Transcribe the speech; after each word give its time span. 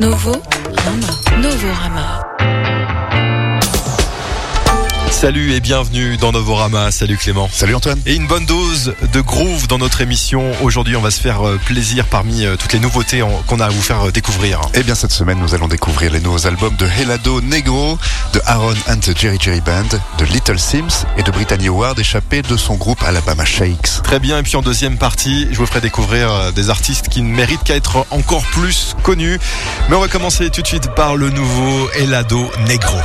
Novo 0.00 0.32
Rama. 0.82 1.42
Novo 1.42 1.68
Rama. 1.74 3.29
Salut 5.20 5.52
et 5.52 5.60
bienvenue 5.60 6.16
dans 6.16 6.32
Novorama. 6.32 6.90
Salut 6.90 7.18
Clément. 7.18 7.46
Salut 7.52 7.74
Antoine. 7.74 8.00
Et 8.06 8.14
une 8.14 8.26
bonne 8.26 8.46
dose 8.46 8.94
de 9.12 9.20
groove 9.20 9.68
dans 9.68 9.76
notre 9.76 10.00
émission. 10.00 10.50
Aujourd'hui, 10.62 10.96
on 10.96 11.02
va 11.02 11.10
se 11.10 11.20
faire 11.20 11.46
euh, 11.46 11.60
plaisir 11.62 12.06
parmi 12.06 12.46
euh, 12.46 12.56
toutes 12.56 12.72
les 12.72 12.78
nouveautés 12.78 13.22
qu'on 13.46 13.60
a 13.60 13.66
à 13.66 13.68
vous 13.68 13.82
faire 13.82 14.08
euh, 14.08 14.10
découvrir. 14.12 14.62
Eh 14.72 14.82
bien 14.82 14.94
cette 14.94 15.10
semaine 15.10 15.38
nous 15.38 15.54
allons 15.54 15.68
découvrir 15.68 16.10
les 16.10 16.20
nouveaux 16.20 16.46
albums 16.46 16.74
de 16.74 16.86
Helado 16.86 17.42
Negro, 17.42 17.98
de 18.32 18.40
Aaron 18.46 18.72
and 18.88 19.00
the 19.00 19.14
Jerry 19.14 19.36
Jerry 19.38 19.60
Band, 19.60 19.98
de 20.16 20.24
Little 20.24 20.58
Sims 20.58 21.04
et 21.18 21.22
de 21.22 21.30
Brittany 21.30 21.68
Howard 21.68 21.98
échappé 21.98 22.40
de 22.40 22.56
son 22.56 22.76
groupe 22.76 23.02
Alabama 23.02 23.44
Shakes. 23.44 24.00
Très 24.02 24.20
bien. 24.20 24.38
Et 24.38 24.42
puis 24.42 24.56
en 24.56 24.62
deuxième 24.62 24.96
partie, 24.96 25.48
je 25.50 25.58
vous 25.58 25.66
ferai 25.66 25.82
découvrir 25.82 26.50
des 26.54 26.70
artistes 26.70 27.10
qui 27.10 27.20
ne 27.20 27.28
méritent 27.28 27.64
qu'à 27.64 27.76
être 27.76 28.06
encore 28.08 28.44
plus 28.52 28.96
connus. 29.02 29.38
Mais 29.90 29.96
on 29.96 30.00
va 30.00 30.08
commencer 30.08 30.48
tout 30.48 30.62
de 30.62 30.66
suite 30.66 30.94
par 30.94 31.14
le 31.14 31.28
nouveau 31.28 31.90
Elado 31.98 32.50
Negro. 32.66 32.96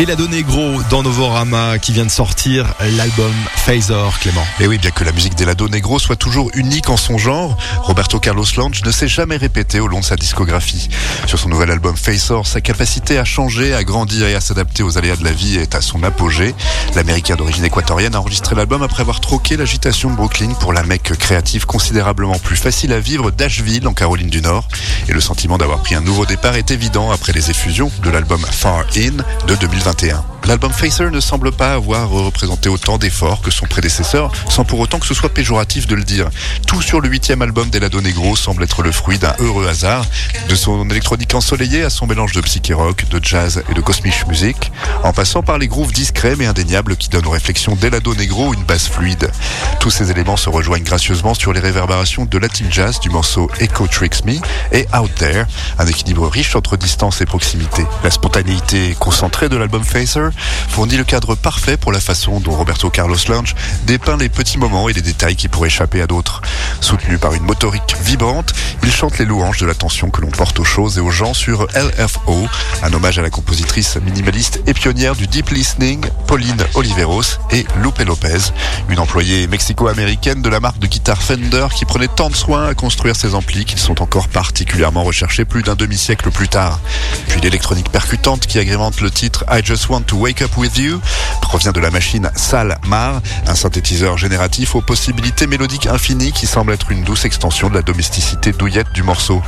Elado 0.00 0.28
Negro 0.28 0.80
dans 0.88 1.02
Novorama 1.02 1.78
qui 1.78 1.92
vient 1.92 2.06
de 2.06 2.10
sortir 2.10 2.72
l'album 2.96 3.34
Phasor, 3.54 4.18
Clément. 4.18 4.46
Et 4.58 4.66
oui, 4.66 4.78
bien 4.78 4.90
que 4.92 5.04
la 5.04 5.12
musique 5.12 5.34
d'Helado 5.34 5.68
Negro 5.68 5.98
soit 5.98 6.16
toujours 6.16 6.50
unique 6.54 6.88
en 6.88 6.96
son 6.96 7.18
genre, 7.18 7.58
Roberto 7.82 8.18
Carlos 8.18 8.46
Lange 8.56 8.82
ne 8.82 8.90
s'est 8.92 9.08
jamais 9.08 9.36
répété 9.36 9.78
au 9.78 9.88
long 9.88 10.00
de 10.00 10.04
sa 10.06 10.16
discographie. 10.16 10.88
Sur 11.26 11.38
son 11.38 11.50
nouvel 11.50 11.70
album 11.70 11.98
Facer, 11.98 12.40
sa 12.44 12.62
capacité 12.62 13.18
à 13.18 13.26
changer, 13.26 13.74
à 13.74 13.84
grandir 13.84 14.26
et 14.26 14.34
à 14.34 14.40
s'adapter 14.40 14.82
aux 14.82 14.96
aléas 14.96 15.16
de 15.16 15.24
la 15.24 15.32
vie 15.32 15.58
est 15.58 15.74
à 15.74 15.82
son 15.82 16.02
apogée. 16.02 16.54
L'américain 16.94 17.36
d'origine 17.36 17.66
équatorienne 17.66 18.14
a 18.14 18.20
enregistré 18.20 18.54
l'album 18.56 18.82
après 18.82 19.02
avoir 19.02 19.20
troqué 19.20 19.58
l'agitation 19.58 20.08
de 20.08 20.16
Brooklyn 20.16 20.54
pour 20.60 20.72
la 20.72 20.82
mecque 20.82 21.14
créative 21.18 21.66
considérablement 21.66 22.38
plus 22.38 22.56
facile 22.56 22.94
à 22.94 23.00
vivre 23.00 23.30
d'Asheville 23.30 23.86
en 23.86 23.92
Caroline 23.92 24.30
du 24.30 24.40
Nord. 24.40 24.66
Et 25.08 25.12
le 25.12 25.20
sentiment 25.20 25.58
d'avoir 25.58 25.80
pris 25.80 25.94
un 25.94 26.00
nouveau 26.00 26.24
départ 26.24 26.54
est 26.54 26.70
évident 26.70 27.10
après 27.10 27.32
les 27.32 27.50
effusions 27.50 27.92
de 28.02 28.08
l'album 28.08 28.40
Far 28.50 28.86
In 28.96 29.22
de 29.46 29.54
2021. 29.92 30.39
L'album 30.50 30.72
Facer 30.72 31.12
ne 31.12 31.20
semble 31.20 31.52
pas 31.52 31.74
avoir 31.74 32.10
représenté 32.10 32.68
autant 32.68 32.98
d'efforts 32.98 33.40
que 33.40 33.52
son 33.52 33.66
prédécesseur, 33.66 34.32
sans 34.48 34.64
pour 34.64 34.80
autant 34.80 34.98
que 34.98 35.06
ce 35.06 35.14
soit 35.14 35.28
péjoratif 35.28 35.86
de 35.86 35.94
le 35.94 36.02
dire. 36.02 36.28
Tout 36.66 36.82
sur 36.82 37.00
le 37.00 37.08
huitième 37.08 37.40
album 37.40 37.70
d'Elado 37.70 38.00
Negro 38.00 38.34
semble 38.34 38.64
être 38.64 38.82
le 38.82 38.90
fruit 38.90 39.20
d'un 39.20 39.32
heureux 39.38 39.68
hasard, 39.68 40.04
de 40.48 40.54
son 40.56 40.90
électronique 40.90 41.36
ensoleillée 41.36 41.84
à 41.84 41.88
son 41.88 42.08
mélange 42.08 42.32
de 42.32 42.40
psyché 42.40 42.74
rock, 42.74 43.04
de 43.08 43.20
jazz 43.22 43.62
et 43.70 43.74
de 43.74 43.80
cosmic 43.80 44.26
music, 44.26 44.72
en 45.04 45.12
passant 45.12 45.44
par 45.44 45.56
les 45.56 45.68
grooves 45.68 45.92
discrets 45.92 46.34
mais 46.36 46.46
indéniables 46.46 46.96
qui 46.96 47.10
donnent 47.10 47.26
aux 47.26 47.30
réflexions 47.30 47.76
d'Elado 47.76 48.16
Negro 48.16 48.52
une 48.52 48.64
basse 48.64 48.88
fluide. 48.88 49.30
Tous 49.78 49.90
ces 49.90 50.10
éléments 50.10 50.36
se 50.36 50.50
rejoignent 50.50 50.82
gracieusement 50.82 51.34
sur 51.34 51.52
les 51.52 51.60
réverbérations 51.60 52.24
de 52.24 52.38
Latin 52.38 52.66
Jazz 52.68 52.98
du 52.98 53.08
morceau 53.08 53.48
Echo 53.60 53.86
Tricks 53.86 54.24
Me 54.24 54.40
et 54.72 54.88
Out 54.98 55.14
There, 55.14 55.44
un 55.78 55.86
équilibre 55.86 56.26
riche 56.26 56.56
entre 56.56 56.76
distance 56.76 57.20
et 57.20 57.24
proximité. 57.24 57.86
La 58.02 58.10
spontanéité 58.10 58.96
concentrée 58.98 59.48
de 59.48 59.56
l'album 59.56 59.84
Facer 59.84 60.30
fournit 60.68 60.96
le 60.96 61.04
cadre 61.04 61.34
parfait 61.34 61.76
pour 61.76 61.92
la 61.92 62.00
façon 62.00 62.40
dont 62.40 62.52
Roberto 62.52 62.90
Carlos 62.90 63.16
Lange 63.28 63.54
dépeint 63.84 64.16
les 64.16 64.28
petits 64.28 64.58
moments 64.58 64.88
et 64.88 64.92
les 64.92 65.02
détails 65.02 65.36
qui 65.36 65.48
pourraient 65.48 65.68
échapper 65.68 66.02
à 66.02 66.06
d'autres. 66.06 66.42
Soutenu 66.80 67.18
par 67.18 67.34
une 67.34 67.44
motorique 67.44 67.96
vibrante, 68.04 68.52
il 68.82 68.90
chante 68.90 69.18
les 69.18 69.24
louanges 69.24 69.58
de 69.58 69.66
l'attention 69.66 70.10
que 70.10 70.20
l'on 70.20 70.30
porte 70.30 70.58
aux 70.60 70.64
choses 70.64 70.98
et 70.98 71.00
aux 71.00 71.10
gens 71.10 71.34
sur 71.34 71.66
LFO, 71.74 72.48
un 72.82 72.92
hommage 72.92 73.18
à 73.18 73.22
la 73.22 73.30
compositrice 73.30 73.96
minimaliste 73.96 74.60
et 74.66 74.74
pionnière 74.74 75.14
du 75.14 75.26
deep 75.26 75.50
listening, 75.50 76.04
Pauline 76.26 76.64
Oliveros 76.74 77.38
et 77.50 77.66
Lupe 77.82 77.98
Lopez, 78.00 78.52
une 78.88 78.98
employée 78.98 79.46
mexico-américaine 79.46 80.42
de 80.42 80.48
la 80.48 80.60
marque 80.60 80.78
de 80.78 80.86
guitare 80.86 81.22
Fender 81.22 81.66
qui 81.74 81.84
prenait 81.84 82.08
tant 82.08 82.30
de 82.30 82.36
soin 82.36 82.66
à 82.66 82.74
construire 82.74 83.16
ses 83.16 83.34
amplis 83.34 83.64
qu'ils 83.64 83.78
sont 83.78 84.02
encore 84.02 84.28
particulièrement 84.28 85.04
recherchés 85.04 85.44
plus 85.44 85.62
d'un 85.62 85.74
demi-siècle 85.74 86.30
plus 86.30 86.48
tard. 86.48 86.80
Puis 87.28 87.40
l'électronique 87.40 87.90
percutante 87.90 88.46
qui 88.46 88.58
agrémente 88.58 89.00
le 89.00 89.10
titre 89.10 89.44
I 89.50 89.60
Just 89.64 89.88
Want 89.88 90.02
to 90.02 90.16
Wake 90.30 90.42
Up 90.42 90.56
With 90.58 90.78
You 90.78 91.00
provient 91.40 91.72
de 91.72 91.80
la 91.80 91.90
machine 91.90 92.30
Sal 92.36 92.78
Mar, 92.86 93.20
un 93.48 93.56
synthétiseur 93.56 94.16
génératif 94.16 94.76
aux 94.76 94.80
possibilités 94.80 95.48
mélodiques 95.48 95.86
infinies 95.86 96.30
qui 96.30 96.46
semble 96.46 96.72
être 96.72 96.92
une 96.92 97.02
douce 97.02 97.24
extension 97.24 97.68
de 97.68 97.74
la 97.74 97.82
domesticité 97.82 98.52
douillette 98.52 98.92
du 98.92 99.02
morceau. 99.02 99.42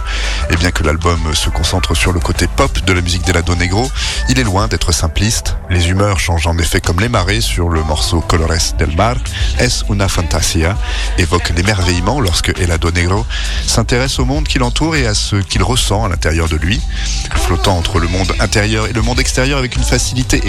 Et 0.51 0.57
bien 0.57 0.73
que 0.73 0.83
l'album 0.83 1.21
se 1.35 1.51
concentre 1.51 1.95
sur 1.95 2.13
le 2.13 2.19
côté 2.19 2.49
pop 2.49 2.85
de 2.85 2.93
la 2.93 3.01
musique 3.01 3.23
d'Elado 3.23 3.55
Negro, 3.55 3.89
il 4.29 4.41
est 4.41 4.43
loin 4.43 4.67
d'être 4.67 4.91
simpliste. 4.91 5.57
Les 5.71 5.89
humeurs 5.89 6.19
changent 6.19 6.49
en 6.49 6.59
effet 6.59 6.81
comme 6.81 6.99
les 6.99 7.09
marées 7.09 7.41
sur 7.41 7.69
le 7.69 7.85
morceau 7.85 8.21
Colores 8.21 8.75
del 8.77 8.97
Mar. 8.97 9.15
Es 9.61 9.85
una 9.89 10.09
fantasia 10.09 10.77
évoque 11.19 11.53
l'émerveillement 11.55 12.19
lorsque 12.19 12.59
Elado 12.59 12.91
Negro 12.91 13.25
s'intéresse 13.69 14.19
au 14.19 14.25
monde 14.25 14.49
qui 14.49 14.59
l'entoure 14.59 14.97
et 14.97 15.07
à 15.07 15.15
ce 15.15 15.37
qu'il 15.37 15.63
ressent 15.63 16.05
à 16.05 16.09
l'intérieur 16.09 16.49
de 16.49 16.57
lui. 16.57 16.81
Flottant 17.37 17.79
entre 17.79 18.01
le 18.01 18.09
monde 18.09 18.33
intérieur 18.41 18.89
et 18.89 18.93
le 18.93 19.03
monde 19.03 19.21
extérieur 19.21 19.59
avec 19.59 19.77
une 19.77 19.85
facilité 19.85 20.41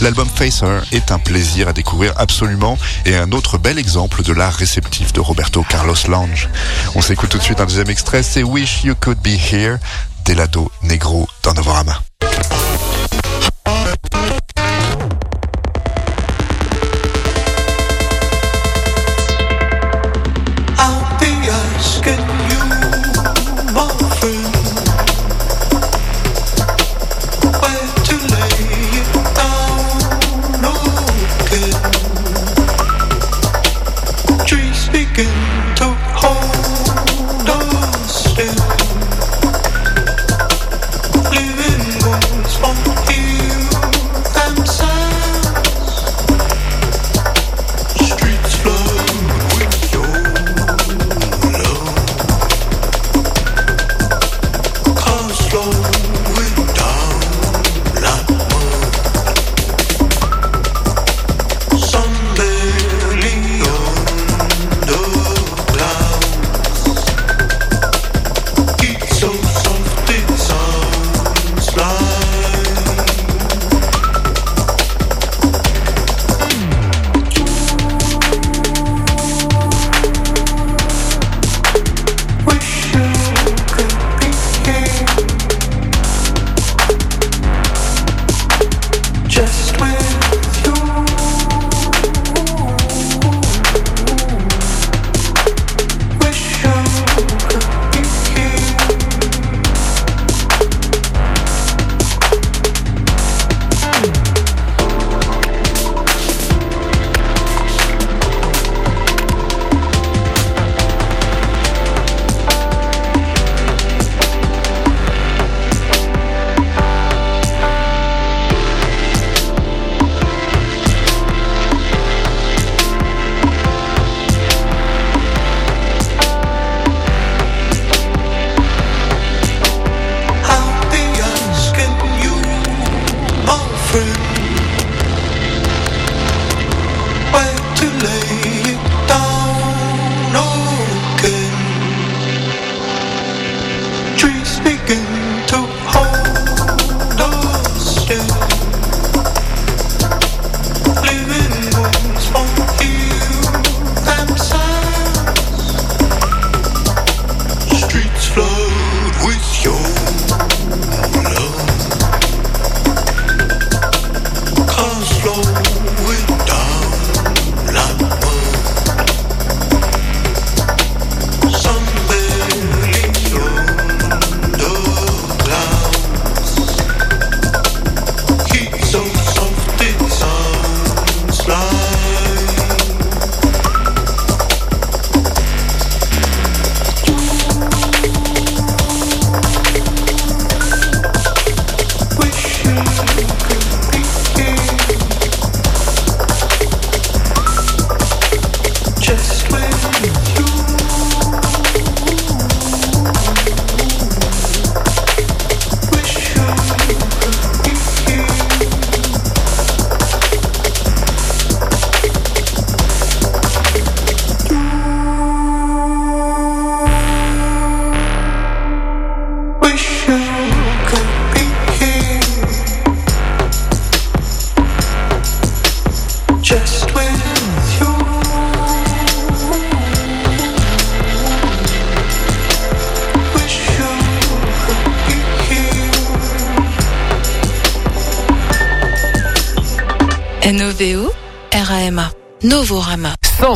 l'album 0.00 0.28
Facer 0.28 0.78
est 0.92 1.10
un 1.10 1.18
plaisir 1.18 1.66
à 1.66 1.72
découvrir 1.72 2.12
absolument 2.16 2.78
et 3.04 3.16
un 3.16 3.32
autre 3.32 3.58
bel 3.58 3.76
exemple 3.76 4.22
de 4.22 4.32
l'art 4.32 4.52
réceptif 4.52 5.12
de 5.12 5.20
Roberto 5.20 5.64
Carlos 5.68 5.96
Lange. 6.08 6.48
On 6.94 7.02
s'écoute 7.02 7.30
tout 7.30 7.38
de 7.38 7.42
suite 7.42 7.60
un 7.60 7.66
deuxième 7.66 7.90
extrait, 7.90 8.22
c'est 8.22 8.44
Wish 8.44 8.84
You 8.84 8.94
Could 9.00 9.18
Be 9.18 9.38
Here 9.52 9.78
d'Elado 10.24 10.70
Negro 10.82 11.26
dans 11.42 11.54
Novorama. 11.54 12.00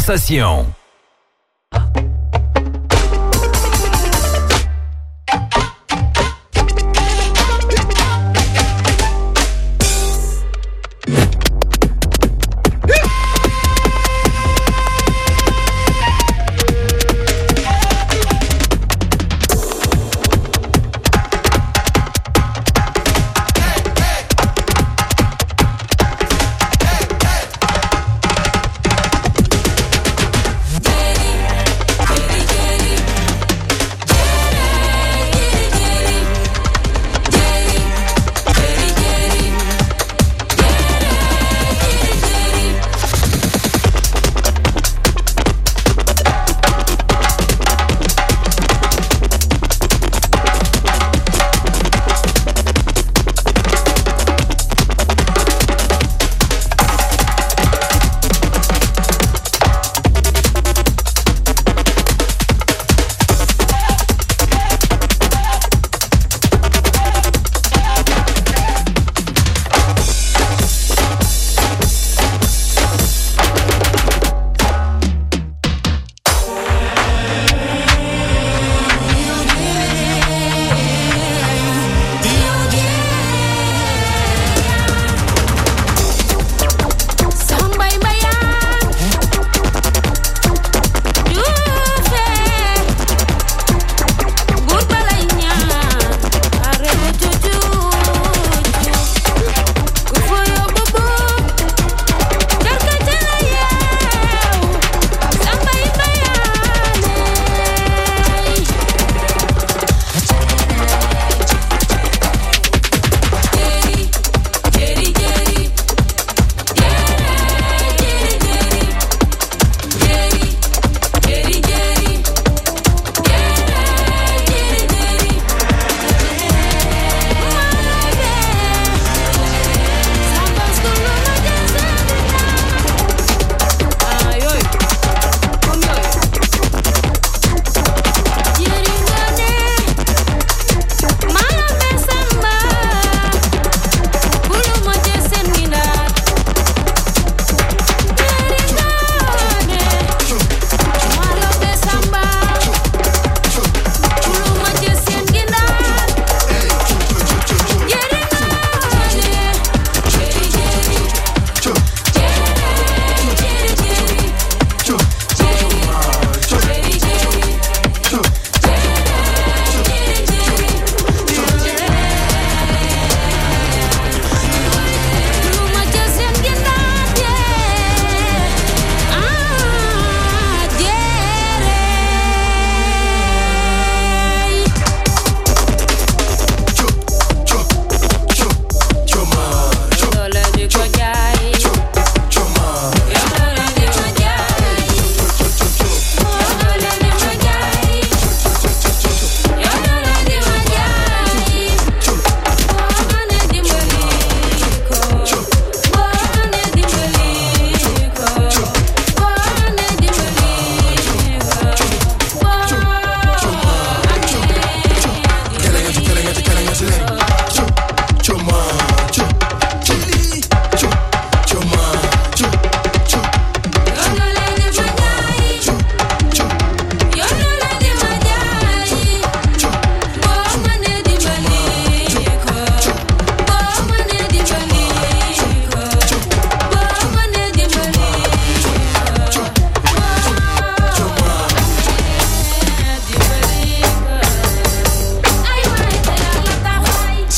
Sensation. 0.06 0.85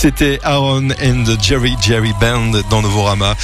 C'était 0.01 0.39
Aaron 0.45 0.91
and 1.03 1.25
the 1.25 1.37
Jerry 1.43 1.75
Jerry 1.83 2.13
Band 2.21 2.53
dans 2.71 2.83
Novorama. 2.83 3.35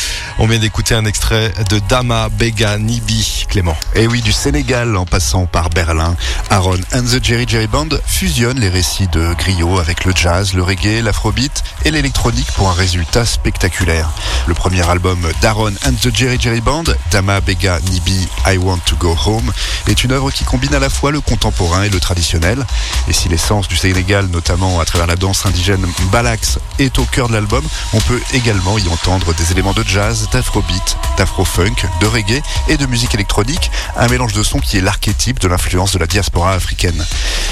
On 0.41 0.49
vient 0.49 0.59
d'écouter 0.59 0.97
un 0.97 1.05
extrait 1.05 1.53
de 1.71 1.79
Dama 1.89 2.29
Bega 2.29 2.77
Nibi, 2.77 3.47
Clément. 3.49 3.77
Et 3.95 4.09
oui, 4.09 4.21
du 4.21 4.33
Sénégal 4.33 4.97
en 4.97 5.07
passant 5.07 5.47
par 5.47 5.71
Berlin, 5.71 6.17
Aaron 6.51 6.79
and 6.93 7.03
the 7.05 7.23
Jerry 7.23 7.47
Jerry 7.47 7.69
Band 7.69 7.89
fusionnent 8.05 8.59
les 8.59 8.69
récits 8.69 9.07
de 9.07 9.33
griot 9.35 9.79
avec 9.79 10.05
le 10.05 10.13
jazz, 10.15 10.53
le 10.55 10.65
reggae, 10.65 11.03
l'afrobeat 11.03 11.63
et 11.85 11.93
l'électronique 11.93 12.51
pour 12.57 12.69
un 12.69 12.73
résultat 12.73 13.25
spectaculaire. 13.25 14.11
Le 14.49 14.55
premier 14.55 14.83
album 14.89 15.21
d'Aaron 15.41 15.73
and 15.87 15.95
the 16.03 16.13
Jerry 16.13 16.37
Jerry 16.41 16.61
Band, 16.61 16.85
Dama 17.13 17.41
Bega 17.41 17.79
Nibi 17.91 18.29
I 18.47 18.57
Want 18.59 18.81
to 18.87 18.97
Go 18.97 19.17
Home, 19.27 19.53
est 19.87 20.03
une 20.03 20.11
œuvre 20.11 20.33
qui 20.33 20.45
combine 20.45 20.75
à 20.75 20.81
la 20.81 20.91
fois 20.91 21.13
le 21.13 21.21
contemporain 21.21 21.85
et 21.85 21.89
le 21.89 22.01
traditionnel. 22.01 22.67
Et 23.09 23.13
si 23.13 23.29
l'essence 23.29 23.69
du 23.69 23.77
Sénégal, 23.77 24.27
notamment 24.27 24.81
à 24.81 24.85
travers 24.85 25.07
la 25.07 25.17
danse 25.17 25.47
indigène 25.47 25.87
Mbalax, 26.09 26.59
est 26.81 26.99
au 26.99 27.05
cœur 27.05 27.29
de 27.29 27.35
l'album, 27.35 27.65
on 27.93 28.01
peut 28.01 28.21
également 28.33 28.79
y 28.79 28.89
entendre 28.89 29.33
des 29.35 29.53
éléments 29.53 29.73
de 29.73 29.85
jazz, 29.85 30.24
d'afrobeat, 30.31 30.97
d'afro-funk, 31.17 31.87
de 32.01 32.07
reggae 32.07 32.43
et 32.69 32.77
de 32.77 32.87
musique 32.87 33.15
électronique, 33.15 33.71
un 33.97 34.09
mélange 34.09 34.33
de 34.33 34.43
sons 34.43 34.61
qui 34.61 34.79
est 34.79 34.81
l'archétype 34.81 35.41
de 35.41 35.49
l'influence 35.49 35.93
de 35.93 35.99
la 35.99 36.07
diaspora 36.07 36.53
africaine. 36.53 37.05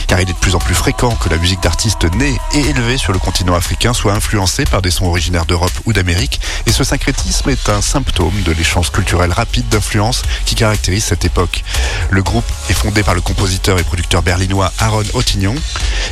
Car 0.07 0.21
il 0.21 0.29
est 0.29 0.33
de 0.33 0.39
plus 0.39 0.55
en 0.55 0.59
plus 0.59 0.75
fréquent 0.75 1.15
que 1.17 1.29
la 1.29 1.39
musique 1.39 1.63
d'artistes 1.63 2.05
nés 2.15 2.39
et 2.55 2.61
élevés 2.61 2.99
sur 2.99 3.13
le 3.13 3.19
continent 3.19 3.55
africain 3.55 3.93
soit 3.93 4.13
influencée 4.13 4.65
par 4.65 4.83
des 4.83 4.91
sons 4.91 5.07
originaires 5.07 5.47
d'Europe 5.47 5.73
ou 5.87 5.93
d'Amérique, 5.93 6.41
et 6.67 6.73
ce 6.73 6.85
syncrétisme 6.85 7.51
est 7.51 7.69
un 7.69 7.83
symptôme 7.83 8.43
de 8.43 8.53
l'échange 8.53 8.91
culturel 8.91 9.33
rapide 9.33 9.69
d'influence 9.69 10.23
qui 10.47 10.55
caractérise 10.55 11.05
cette 11.05 11.25
époque. 11.25 11.65
Le 12.11 12.23
groupe 12.23 12.51
est 12.69 12.75
fondé 12.75 13.03
par 13.03 13.15
le 13.15 13.21
compositeur 13.21 13.79
et 13.79 13.85
producteur 13.85 14.23
berlinois 14.23 14.73
Aaron 14.79 15.05
Otignon 15.15 15.55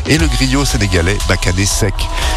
et 0.06 0.18
le 0.18 0.26
griot 0.26 0.64
sénégalais 0.64 1.18
Bakané 1.28 1.66
Sek. 1.66 1.94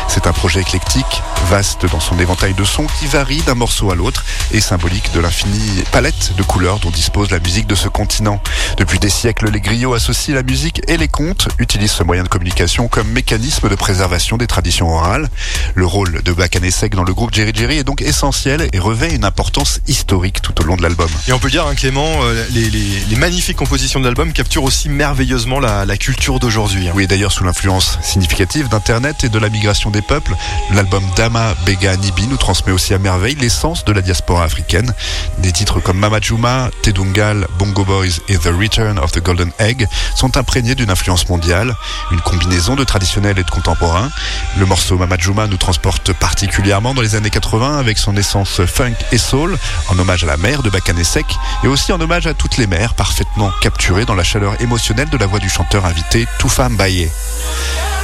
C'est 0.08 0.28
un 0.28 0.34
projet 0.34 0.62
éclectique, 0.62 1.22
vaste 1.50 1.86
dans 1.88 2.00
son 2.00 2.20
éventail 2.20 2.54
de 2.54 2.64
sons 2.64 2.88
qui 3.00 3.08
varie 3.08 3.42
d'un 3.42 3.56
morceau 3.56 3.92
à 3.92 3.96
l'autre 3.96 4.13
et 4.52 4.60
symbolique 4.62 5.12
de 5.14 5.20
l'infinie 5.20 5.84
palette 5.92 6.34
de 6.38 6.44
couleurs 6.44 6.80
dont 6.80 6.90
dispose 6.92 7.32
la 7.32 7.40
musique 7.40 7.68
de 7.68 7.76
ce 7.76 7.88
continent. 7.88 8.42
Depuis 8.78 9.00
des 9.00 9.10
siècles, 9.10 9.50
les 9.50 9.62
griots 9.62 9.94
associent 9.94 10.36
la 10.36 10.44
musique 10.44 10.82
et 10.88 10.98
les 10.98 11.08
contes, 11.08 11.48
utilisent 11.60 11.92
ce 11.92 12.04
moyen 12.04 12.24
de 12.24 12.28
communication 12.28 12.88
comme 12.88 13.08
mécanisme 13.10 13.70
de 13.70 13.76
préservation 13.76 14.38
des 14.38 14.48
traditions 14.48 14.90
orales. 14.94 15.30
Le 15.76 15.86
rôle 15.86 16.22
de 16.24 16.32
Bakané 16.34 16.72
Sek 16.72 16.96
dans 16.96 17.04
le 17.04 17.14
groupe 17.14 17.34
Jerry 17.34 17.52
Jerry 17.54 17.78
est 17.78 17.84
donc 17.84 18.02
essentiel 18.02 18.68
et 18.74 18.80
revêt 18.80 19.14
une 19.16 19.26
importance 19.26 19.80
historique 19.88 20.42
tout 20.42 20.60
au 20.62 20.64
long 20.66 20.76
de 20.76 20.82
l'album. 20.84 21.10
Et 21.28 21.34
on 21.34 21.40
peut 21.40 21.50
dire, 21.50 21.66
hein, 21.68 21.76
Clément, 21.76 22.20
euh, 22.24 22.46
les, 22.52 22.70
les- 22.70 23.00
les 23.10 23.16
magnifiques 23.16 23.58
compositions 23.58 24.00
de 24.00 24.06
l'album 24.06 24.32
capturent 24.34 24.64
aussi 24.64 24.90
merveilleusement 24.90 25.60
la, 25.60 25.86
la 25.86 25.98
culture 25.98 26.40
d'aujourd'hui. 26.40 26.88
hein. 26.88 26.94
Oui, 26.96 27.08
d'ailleurs, 27.08 27.32
sous 27.32 27.44
l'influence 27.44 27.98
significative 28.02 28.70
d'Internet 28.70 29.24
et 29.24 29.30
de 29.30 29.40
la 29.40 29.50
migration 29.50 29.90
des 29.90 30.02
peuples, 30.02 30.36
l'album 30.74 31.04
Dama 31.16 31.56
Bega 31.66 31.96
Nibi 31.98 32.28
nous 32.28 32.38
transmet 32.38 32.72
aussi 32.72 32.94
à 32.94 32.98
merveille 33.00 33.36
l'essence 33.36 33.84
de 33.86 33.92
la 33.94 34.02
diaspora 34.04 34.44
africaine. 34.44 34.94
Des 35.40 35.52
titres 35.52 35.80
comme 35.80 35.98
Mama 35.98 36.20
Juma, 36.22 36.70
Tedungal, 36.82 37.48
Bongo 37.58 37.84
Boys 37.84 38.20
et 38.28 38.38
The 38.38 38.52
Return 38.60 39.00
of 39.00 39.12
the 39.12 39.22
Golden 39.22 39.52
Egg 39.60 39.88
sont 40.16 40.38
imprégnés 40.38 40.76
d'une 40.76 40.90
influence 40.90 41.30
mondiale, 41.30 41.76
une 42.12 42.22
combinaison 42.22 42.76
de 42.76 42.84
traditionnel 42.84 43.40
et 43.40 43.44
de 43.44 43.50
contemporain. 43.50 44.10
Le 44.58 44.66
morceau 44.66 44.98
Mama 44.98 45.16
Juma 45.18 45.48
nous 45.48 45.58
transporte 45.58 46.14
particulièrement 46.14 46.94
dans 46.94 47.02
les 47.02 47.16
années 47.16 47.30
80 47.30 47.80
avec 47.80 47.98
son 47.98 48.16
essence 48.16 48.66
funk 48.66 48.96
et 49.12 49.18
soul, 49.18 49.58
en 49.90 49.98
hommage 49.98 50.24
à 50.24 50.28
la 50.28 50.38
mère 50.38 50.64
de 50.64 50.70
Bakane 50.70 51.04
Sek 51.04 51.26
et 51.64 51.68
aussi 51.68 51.92
en 51.92 52.02
hommage 52.02 52.28
à 52.28 52.34
toutes 52.34 52.58
les 52.58 52.68
mères 52.68 52.94
parfaitement 52.94 53.52
capturées 53.62 54.06
dans 54.06 54.16
la 54.16 54.24
chaleur 54.24 54.60
émotionnelle 54.62 55.10
de 55.10 55.18
la 55.18 55.26
voix 55.26 55.40
du 55.40 55.50
chanteur 55.50 55.86
invité 55.86 56.28
Toufa 56.40 56.70
Mbaye. 56.70 57.10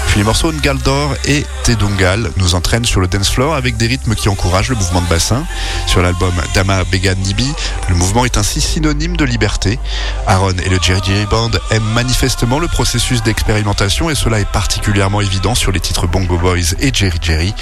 Puis 0.09 0.17
les 0.17 0.23
morceaux 0.23 0.51
Ngaldor 0.51 1.13
et 1.25 1.45
Tedungal 1.63 2.31
nous 2.37 2.55
entraînent 2.55 2.83
sur 2.83 2.99
le 2.99 3.07
dance 3.07 3.29
floor 3.29 3.53
avec 3.53 3.77
des 3.77 3.85
rythmes 3.85 4.15
qui 4.15 4.27
encouragent 4.27 4.69
le 4.69 4.75
mouvement 4.75 5.01
de 5.01 5.07
bassin. 5.07 5.45
Sur 5.85 6.01
l'album 6.01 6.33
Dama 6.55 6.83
Bega 6.91 7.13
Nibi, 7.13 7.53
le 7.89 7.95
mouvement 7.95 8.25
est 8.25 8.35
ainsi 8.35 8.59
synonyme 8.59 9.15
de 9.15 9.23
liberté. 9.23 9.77
Aaron 10.25 10.53
et 10.65 10.69
le 10.69 10.79
Jerry 10.81 11.01
Jerry 11.05 11.27
Band 11.27 11.51
aiment 11.69 11.93
manifestement 11.93 12.57
le 12.57 12.67
processus 12.67 13.21
d'expérimentation 13.21 14.09
et 14.09 14.15
cela 14.15 14.39
est 14.39 14.49
particulièrement 14.51 15.21
évident 15.21 15.53
sur 15.53 15.71
les 15.71 15.79
titres 15.79 16.07
Bongo 16.07 16.37
Boys 16.37 16.73
et 16.79 16.91
Jerry 16.91 17.19
Jerry. 17.21 17.53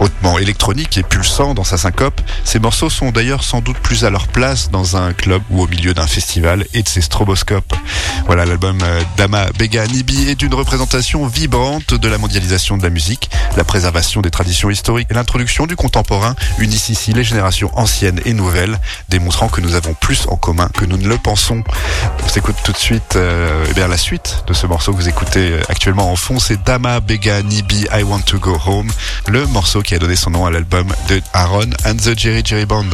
Hautement 0.00 0.38
électronique 0.38 0.98
et 0.98 1.02
pulsant 1.02 1.54
dans 1.54 1.64
sa 1.64 1.78
syncope, 1.78 2.20
ces 2.44 2.58
morceaux 2.58 2.90
sont 2.90 3.12
d'ailleurs 3.12 3.44
sans 3.44 3.60
doute 3.60 3.78
plus 3.78 4.04
à 4.04 4.10
leur 4.10 4.26
place 4.26 4.70
dans 4.70 4.96
un 4.96 5.12
club 5.12 5.42
ou 5.50 5.62
au 5.62 5.68
milieu 5.68 5.94
d'un 5.94 6.06
festival 6.06 6.66
et 6.74 6.82
de 6.82 6.88
ses 6.88 7.00
stroboscopes. 7.00 7.74
Voilà, 8.26 8.44
l'album 8.44 8.78
euh, 8.82 9.02
Dama 9.16 9.46
Bega 9.56 9.86
Nibi 9.86 10.28
est 10.28 10.42
une 10.42 10.54
représentation 10.54 11.26
vibrante 11.26 11.94
de 11.94 12.08
la 12.08 12.18
mondialisation 12.18 12.76
de 12.76 12.82
la 12.82 12.90
musique, 12.90 13.30
la 13.56 13.64
préservation 13.64 14.20
des 14.20 14.30
traditions 14.30 14.70
historiques 14.70 15.08
et 15.10 15.14
l'introduction 15.14 15.66
du 15.66 15.76
contemporain 15.76 16.34
unissent 16.58 16.88
ici 16.88 17.12
les 17.12 17.22
générations 17.24 17.70
anciennes 17.78 18.20
et 18.24 18.32
nouvelles, 18.32 18.80
démontrant 19.10 19.48
que 19.48 19.60
nous 19.60 19.74
avons 19.74 19.94
plus 19.94 20.26
en 20.28 20.36
commun 20.36 20.68
que 20.74 20.84
nous 20.84 20.96
ne 20.96 21.06
le 21.06 21.18
pensons. 21.18 21.62
On 22.24 22.28
s'écoute 22.28 22.56
tout 22.64 22.72
de 22.72 22.78
suite 22.78 23.14
euh, 23.16 23.64
eh 23.70 23.74
bien, 23.74 23.86
la 23.86 23.98
suite 23.98 24.44
de 24.46 24.54
ce 24.54 24.66
morceau 24.66 24.92
que 24.92 24.96
vous 24.96 25.08
écoutez 25.08 25.52
euh, 25.52 25.62
actuellement 25.68 26.10
en 26.10 26.16
fond, 26.16 26.38
c'est 26.40 26.62
Dama 26.64 27.00
Bega 27.00 27.42
Nibi 27.42 27.86
I 27.92 28.02
Want 28.02 28.22
to 28.22 28.38
Go 28.38 28.58
Home, 28.66 28.90
le 29.28 29.46
morceau 29.46 29.82
qui 29.84 29.94
a 29.94 29.98
donné 29.98 30.16
son 30.16 30.30
nom 30.30 30.46
à 30.46 30.50
l'album 30.50 30.88
de 31.08 31.20
Aaron 31.34 31.70
and 31.84 31.96
the 31.96 32.18
Jerry 32.18 32.42
Jerry 32.44 32.64
Band. 32.64 32.90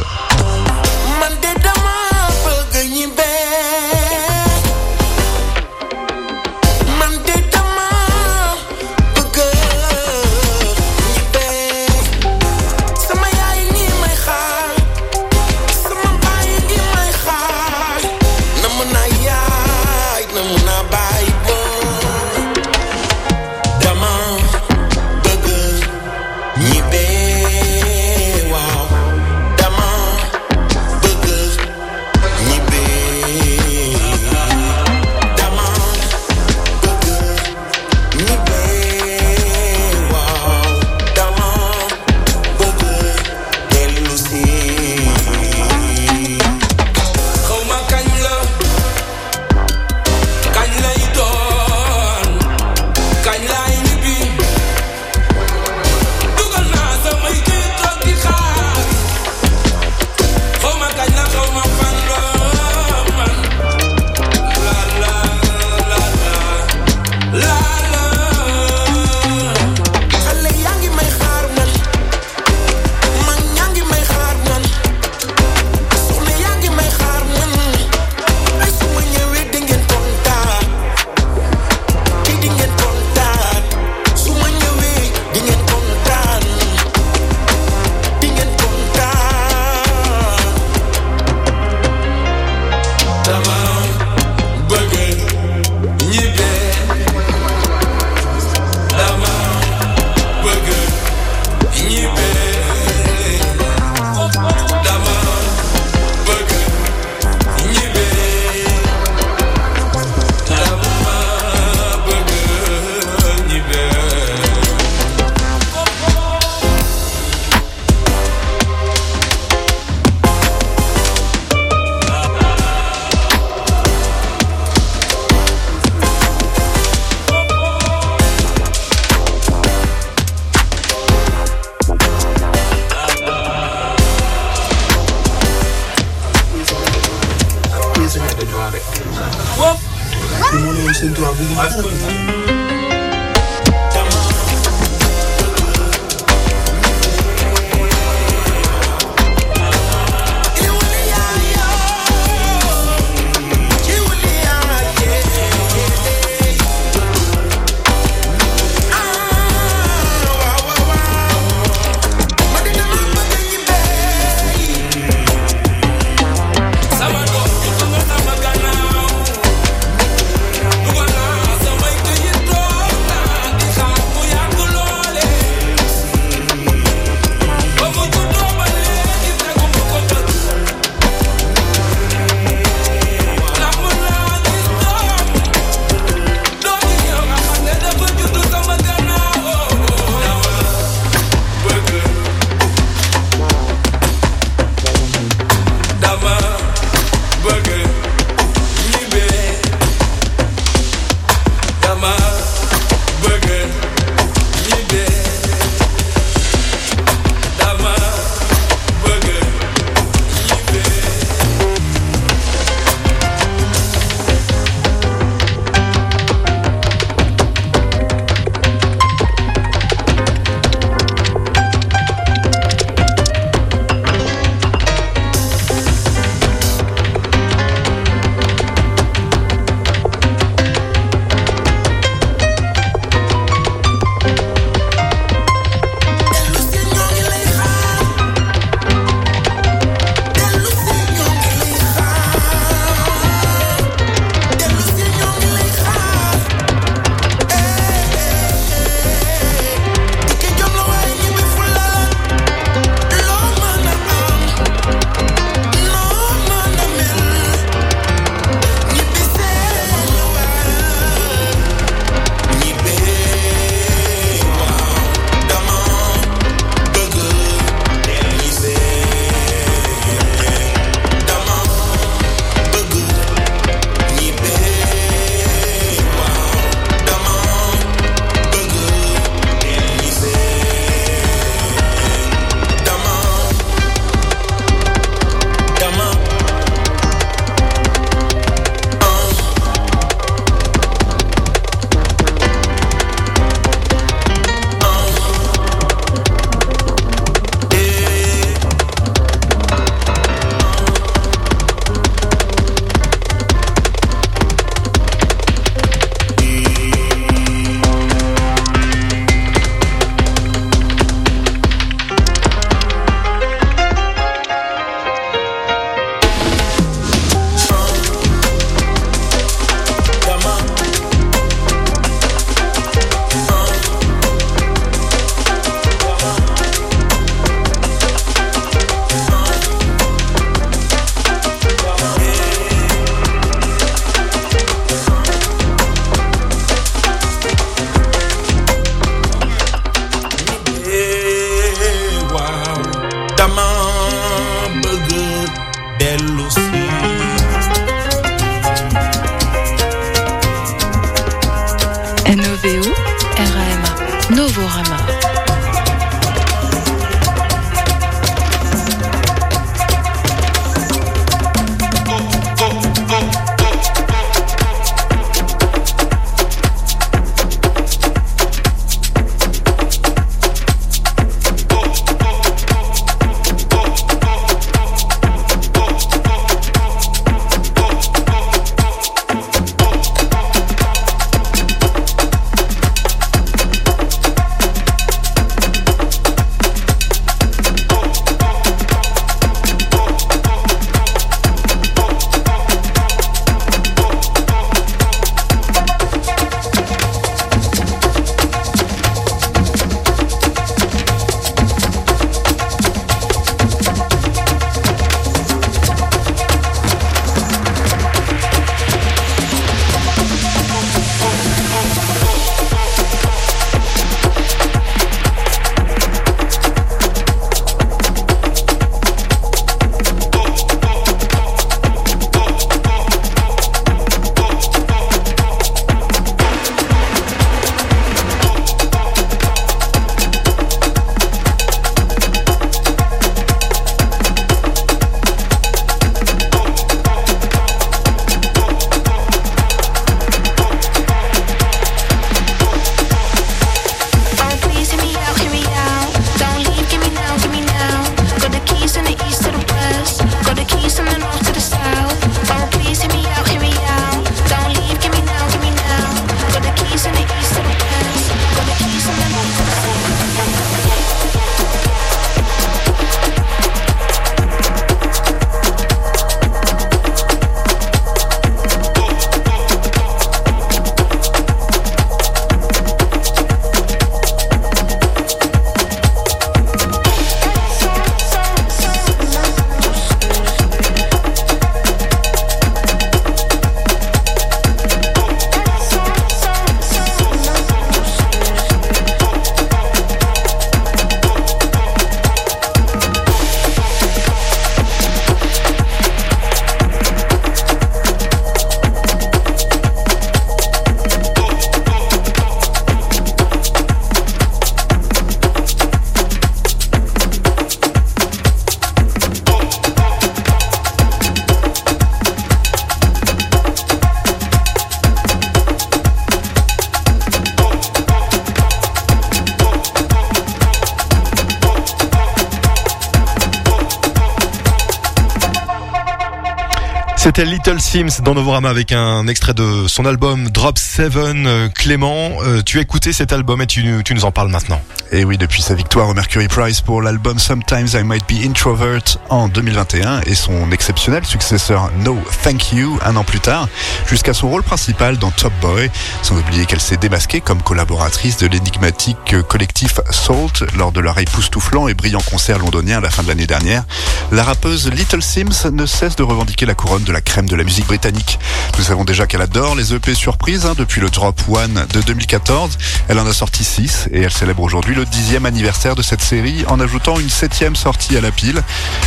C'était 527.33 527.45
Little 527.45 527.79
Sims 527.79 528.21
dans 528.25 528.33
Novorama 528.33 528.69
avec 528.69 528.91
un 528.91 529.25
extrait 529.25 529.53
de 529.53 529.87
son 529.87 530.05
album 530.05 530.49
Drop 530.49 530.77
7. 530.77 531.15
Euh, 531.15 531.69
Clément, 531.69 532.31
euh, 532.41 532.61
tu 532.61 532.77
as 532.77 532.81
écouté 532.81 533.13
cet 533.13 533.31
album 533.31 533.61
et 533.61 533.67
tu 533.67 533.83
nous 533.85 534.25
en 534.25 534.33
parles 534.33 534.49
maintenant. 534.49 534.81
Et 535.13 535.25
oui, 535.25 535.37
depuis 535.37 535.61
sa 535.61 535.73
victoire 535.73 536.07
au 536.07 536.13
Mercury 536.13 536.47
Prize 536.47 536.79
pour 536.79 537.01
l'album 537.01 537.37
Sometimes 537.37 537.87
I 537.93 538.01
Might 538.01 538.23
Be 538.29 538.45
Introvert 538.45 539.17
en 539.27 539.49
2021 539.49 540.21
et 540.21 540.35
son 540.35 540.71
exceptionnel 540.71 541.25
successeur 541.25 541.91
No 541.97 542.17
Thank 542.43 542.71
You 542.71 542.97
un 543.03 543.17
an 543.17 543.25
plus 543.25 543.41
tard, 543.41 543.67
jusqu'à 544.07 544.33
son 544.33 544.47
rôle 544.47 544.63
principal 544.63 545.17
dans 545.17 545.31
Top 545.31 545.51
Boy, 545.59 545.91
sans 546.21 546.37
oublier 546.37 546.65
qu'elle 546.65 546.79
s'est 546.79 546.95
démasquée 546.95 547.41
comme 547.41 547.61
collaboratrice 547.61 548.37
de 548.37 548.47
l'énigmatique 548.47 549.35
collectif 549.49 549.99
Salt 550.11 550.63
lors 550.77 550.93
de 550.93 551.01
leur 551.01 551.19
époustouflant 551.19 551.89
et 551.89 551.93
brillant 551.93 552.21
concert 552.29 552.59
londonien 552.59 552.99
à 552.99 553.01
la 553.01 553.09
fin 553.09 553.23
de 553.23 553.27
l'année 553.27 553.47
dernière. 553.47 553.83
La 554.31 554.43
rappeuse 554.43 554.89
Little 554.89 555.21
Sims 555.21 555.69
ne 555.73 555.85
cesse 555.85 556.15
de 556.15 556.23
revendiquer 556.23 556.65
la 556.65 556.73
couronne 556.73 557.03
de 557.03 557.11
la 557.11 557.19
crème 557.19 557.49
de 557.49 557.57
la 557.57 557.65
musique 557.65 557.87
britannique. 557.87 558.39
Nous 558.77 558.85
savons 558.85 559.03
déjà 559.03 559.27
qu'elle 559.27 559.41
adore 559.41 559.75
les 559.75 559.93
EP 559.93 560.13
surprises 560.15 560.65
hein, 560.65 560.73
depuis 560.77 561.01
le 561.01 561.09
Drop 561.09 561.39
One 561.47 561.85
de 561.93 562.01
2014. 562.01 562.77
Elle 563.09 563.19
en 563.19 563.27
a 563.27 563.33
sorti 563.33 563.63
6 563.63 564.09
et 564.11 564.21
elle 564.21 564.31
célèbre 564.31 564.63
aujourd'hui 564.63 564.95
le 564.95 565.05
dixième 565.05 565.45
anniversaire 565.45 565.95
de 565.95 566.01
cette 566.01 566.21
série 566.21 566.65
en 566.67 566.79
ajoutant 566.79 567.19
une 567.19 567.29
septième 567.29 567.75
sortie 567.75 568.17
à 568.17 568.21
la 568.21 568.31
pile. 568.31 568.61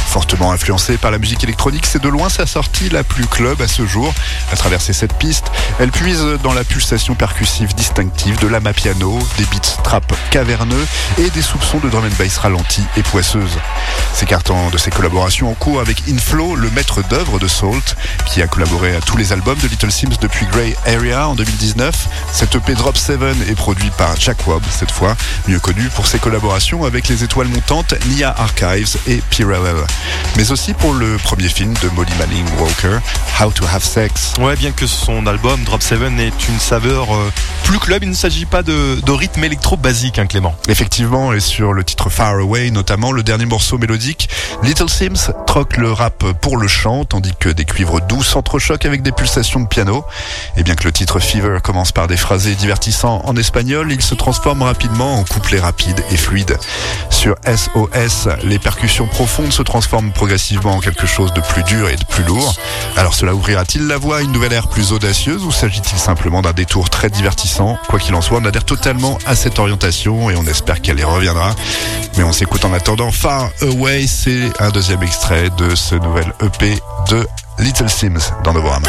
Fortement 0.07 0.53
influencée 0.53 0.97
par 0.97 1.11
la 1.11 1.19
musique 1.19 1.43
électronique, 1.43 1.87
c'est 1.87 2.03
de 2.03 2.09
loin 2.09 2.29
sa 2.29 2.47
sortie 2.47 2.89
la 2.89 3.03
plus 3.03 3.27
club 3.27 3.61
à 3.61 3.69
ce 3.69 3.87
jour. 3.87 4.15
À 4.53 4.57
travers 4.57 4.81
ces 4.81 4.93
sept 4.93 5.13
pistes, 5.15 5.51
elle 5.81 5.91
puise 5.91 6.25
dans 6.43 6.53
la 6.53 6.65
pulsation 6.65 7.15
percussive 7.15 7.75
distinctive 7.75 8.39
de 8.39 8.47
l'ama 8.47 8.73
piano, 8.73 9.19
des 9.39 9.45
beats 9.45 9.83
trap 9.83 10.13
caverneux 10.31 10.87
et 11.19 11.31
des 11.31 11.43
soupçons 11.43 11.79
de 11.79 11.89
drum 11.89 12.05
and 12.05 12.17
bass 12.19 12.39
ralenti 12.39 12.83
et 12.97 13.03
poisseuse. 13.03 13.59
S'écartant 14.15 14.71
de 14.71 14.79
ses 14.79 14.91
collaborations 14.91 15.51
en 15.51 15.55
cours 15.55 15.81
avec 15.81 16.03
Inflow, 16.09 16.55
le 16.55 16.71
maître 16.71 17.03
d'œuvre 17.09 17.39
de 17.39 17.49
Salt, 17.49 17.97
qui 18.27 18.43
a 18.43 18.47
collaboré 18.47 18.95
à 18.95 19.01
tous 19.01 19.17
les 19.17 19.33
albums 19.33 19.54
de 19.63 19.69
Little 19.69 19.91
Sims 19.91 20.17
depuis 20.21 20.47
Grey 20.47 20.77
Area 20.87 21.29
en 21.29 21.35
2019. 21.35 22.09
Cette 22.33 22.55
EP 22.55 22.75
Drop 22.75 22.97
7 22.97 23.21
est 23.49 23.55
produit 23.55 23.91
par 23.91 24.17
Jack 24.19 24.47
Wobb, 24.47 24.63
cette 24.71 24.91
fois, 24.91 25.17
mieux 25.49 25.59
connu 25.61 25.89
pour 25.95 26.07
ses 26.07 26.19
collaborations 26.19 26.85
avec 26.85 27.09
les 27.09 27.25
étoiles 27.25 27.49
montantes 27.49 27.95
Nia 28.09 28.35
Archives 28.37 28.97
et 29.07 29.23
Pirelli. 29.31 29.65
Mais 30.37 30.51
aussi 30.51 30.75
pour 30.75 30.95
le 30.95 31.17
premier 31.19 31.49
film 31.49 31.75
de 31.83 31.89
Molly 31.91 32.13
Manning 32.19 32.47
Walker, 32.59 32.99
How 33.41 33.51
to 33.51 33.65
Have 33.67 33.85
Sex. 33.85 34.35
Ouais, 34.39 34.57
bien 34.57 34.73
que 34.73 34.87
son 34.87 35.27
album 35.27 35.63
Drop 35.65 35.83
7 35.83 36.01
ait 36.03 36.33
une 36.49 36.59
saveur 36.59 37.15
euh, 37.15 37.31
plus 37.65 37.79
club, 37.79 38.03
il 38.03 38.11
ne 38.11 38.15
s'agit 38.15 38.45
pas 38.45 38.63
de, 38.63 39.01
de 39.01 39.11
rythme 39.11 39.43
électro 39.43 39.77
basique, 39.79 40.19
hein, 40.19 40.27
Clément. 40.27 40.55
Effectivement, 40.69 41.33
et 41.33 41.41
sur 41.41 41.73
le 41.73 41.83
titre 41.83 42.11
Far 42.11 42.35
Away 42.35 42.71
notamment, 42.71 43.11
le 43.11 43.23
dernier 43.23 43.47
morceau 43.47 43.79
mélodique, 43.79 44.29
Little 44.63 44.91
Sims 44.91 45.33
troque 45.47 45.79
le 45.79 45.91
rap 45.91 46.25
pour 46.43 46.59
le 46.59 46.69
chant, 46.69 47.07
tandis 47.07 47.33
que 47.39 47.49
des 47.49 47.65
cuivres 47.65 48.03
doux 48.03 48.23
s'entrechoquent 48.23 48.85
avec 48.85 49.03
des 49.03 49.13
pulsations 49.13 49.61
de 49.61 49.67
piano. 49.67 50.05
Et 50.59 50.63
bien 50.63 50.75
que 50.75 50.85
le 50.85 50.93
titre 50.93 51.21
Fever 51.21 51.59
commence 51.63 51.91
par 51.91 52.07
des 52.07 52.19
phrasés 52.19 52.55
divertissants 52.55 53.23
en 53.25 53.35
espagnol, 53.35 53.91
il 53.91 54.03
se 54.03 54.15
transforme 54.15 54.63
rapidement 54.63 55.19
en 55.19 55.25
couplet 55.25 55.59
rapide 55.59 56.05
et 56.11 56.19
fluide. 56.19 56.59
Sur 57.09 57.35
SOS, 57.47 58.29
les 58.45 58.59
percussions 58.59 59.07
profondes 59.07 59.53
se 59.53 59.63
transforment 59.63 60.13
progressivement 60.13 60.77
en 60.77 60.81
quelque 60.81 61.07
chose 61.07 61.33
de 61.33 61.41
plus 61.41 61.63
dur 61.63 61.89
et 61.89 61.97
de 61.97 62.05
plus 62.05 62.25
lourd. 62.25 62.55
Alors 62.97 63.15
cela 63.15 63.35
ouvrira-t-il 63.35 63.87
la 63.87 63.97
voie 63.97 64.19
à 64.19 64.21
une 64.21 64.33
nouvelle 64.33 64.53
ère 64.53 64.69
plus 64.69 64.93
audacieuse 64.93 65.45
ou 65.45 65.51
s'agit-il 65.51 65.99
simplement 65.99 66.43
d'un 66.43 66.53
détour 66.53 66.91
très 66.91 67.09
divertissant 67.09 67.54
Quoi 67.89 68.01
qu'il 68.01 68.15
en 68.17 68.21
soit, 68.21 68.39
on 68.43 68.45
adhère 68.45 68.65
totalement 68.65 69.17
à 69.27 69.37
cette 69.37 69.61
orientation 69.61 70.29
et 70.29 70.35
on 70.35 70.45
espère 70.45 70.81
qu'elle 70.81 70.99
y 70.99 71.05
reviendra. 71.05 71.55
Mais 72.17 72.25
on 72.25 72.33
s'écoute 72.33 72.65
en 72.65 72.73
attendant 72.73 73.13
Far 73.13 73.51
Away, 73.63 74.07
c'est 74.09 74.51
un 74.59 74.71
deuxième 74.71 75.03
extrait 75.05 75.51
de 75.57 75.75
ce 75.77 75.95
nouvel 75.95 76.33
EP 76.43 76.77
de 77.11 77.25
Little 77.61 77.89
Sims 77.89 78.33
dans 78.43 78.53
Novorama. 78.53 78.89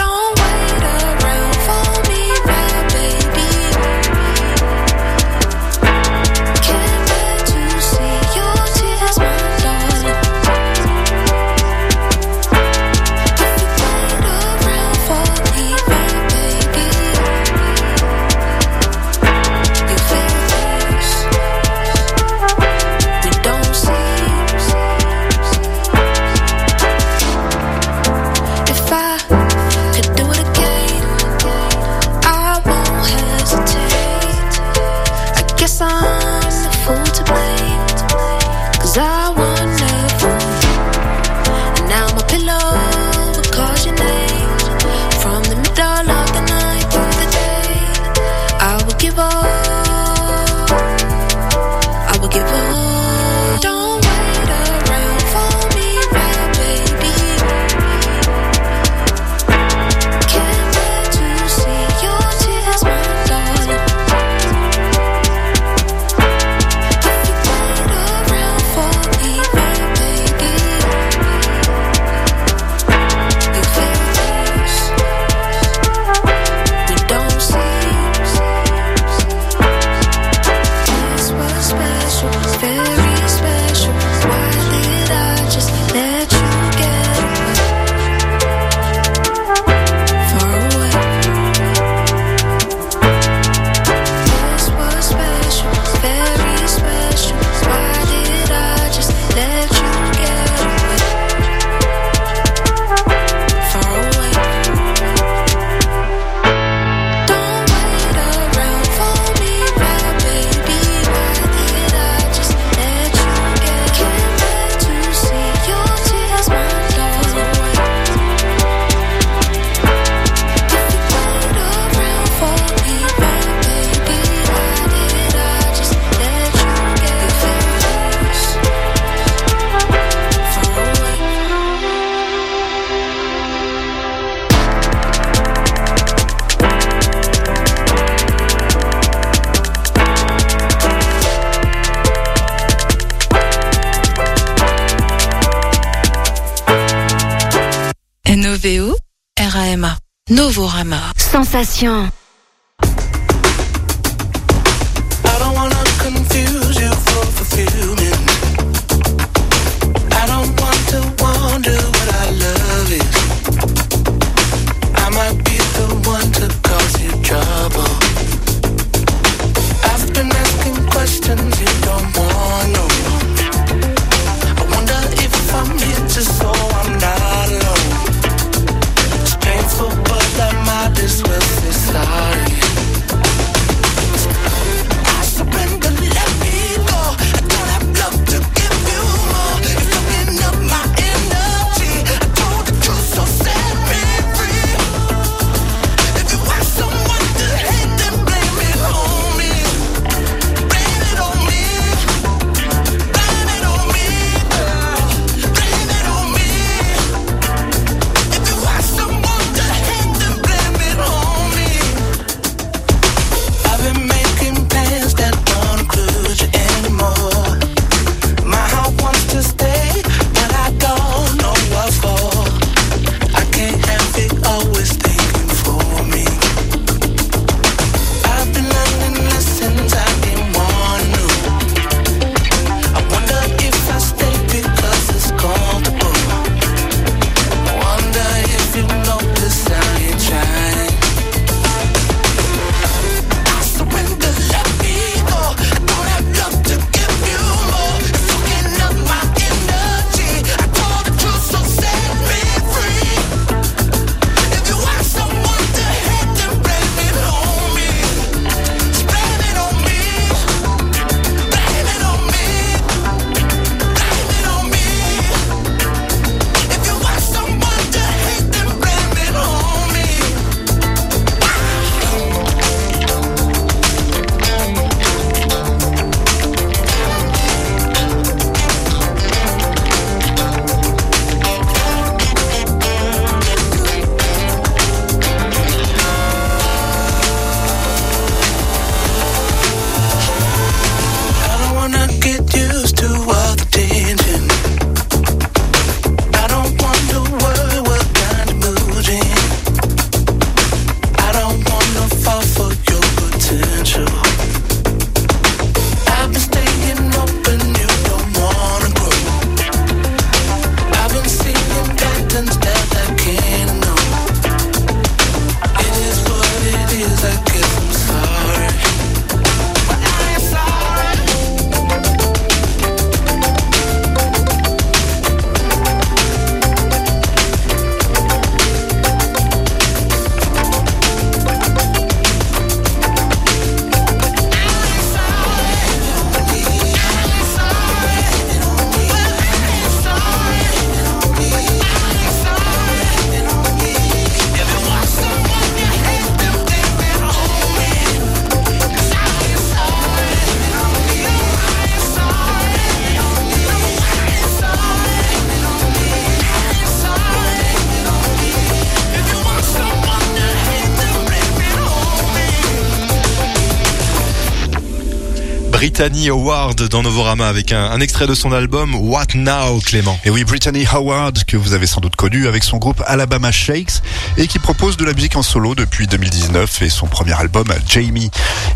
Brittany 365.98 366.30
Howard 366.30 366.90
dans 366.90 367.04
Novorama 367.04 367.48
avec 367.48 367.72
un, 367.72 368.02
extrait 368.02 368.28
de 368.28 368.36
son 368.36 368.52
album 368.52 368.96
What 368.96 369.28
Now, 369.36 369.80
Clément. 369.80 370.20
Et 370.26 370.30
oui, 370.30 370.44
Brittany 370.44 370.86
Howard, 370.92 371.46
que 371.46 371.56
vous 371.56 371.72
avez 371.72 371.88
sans 371.88 372.02
doute 372.02 372.18
connu 372.18 372.50
avec 372.50 372.66
son 372.66 372.80
groupe 372.80 373.02
Alabama 373.08 373.50
Shakes 373.50 374.02
et 374.36 374.48
qui 374.48 374.60
propose 374.60 374.98
de 374.98 375.06
la 375.06 375.14
musique 375.14 375.38
en 375.38 375.42
solo 375.42 375.74
depuis 375.74 376.06
2019 376.06 376.82
et 376.82 376.90
son 376.90 377.08
premier 377.08 377.32
album 377.32 377.68
Jamie. 377.88 378.30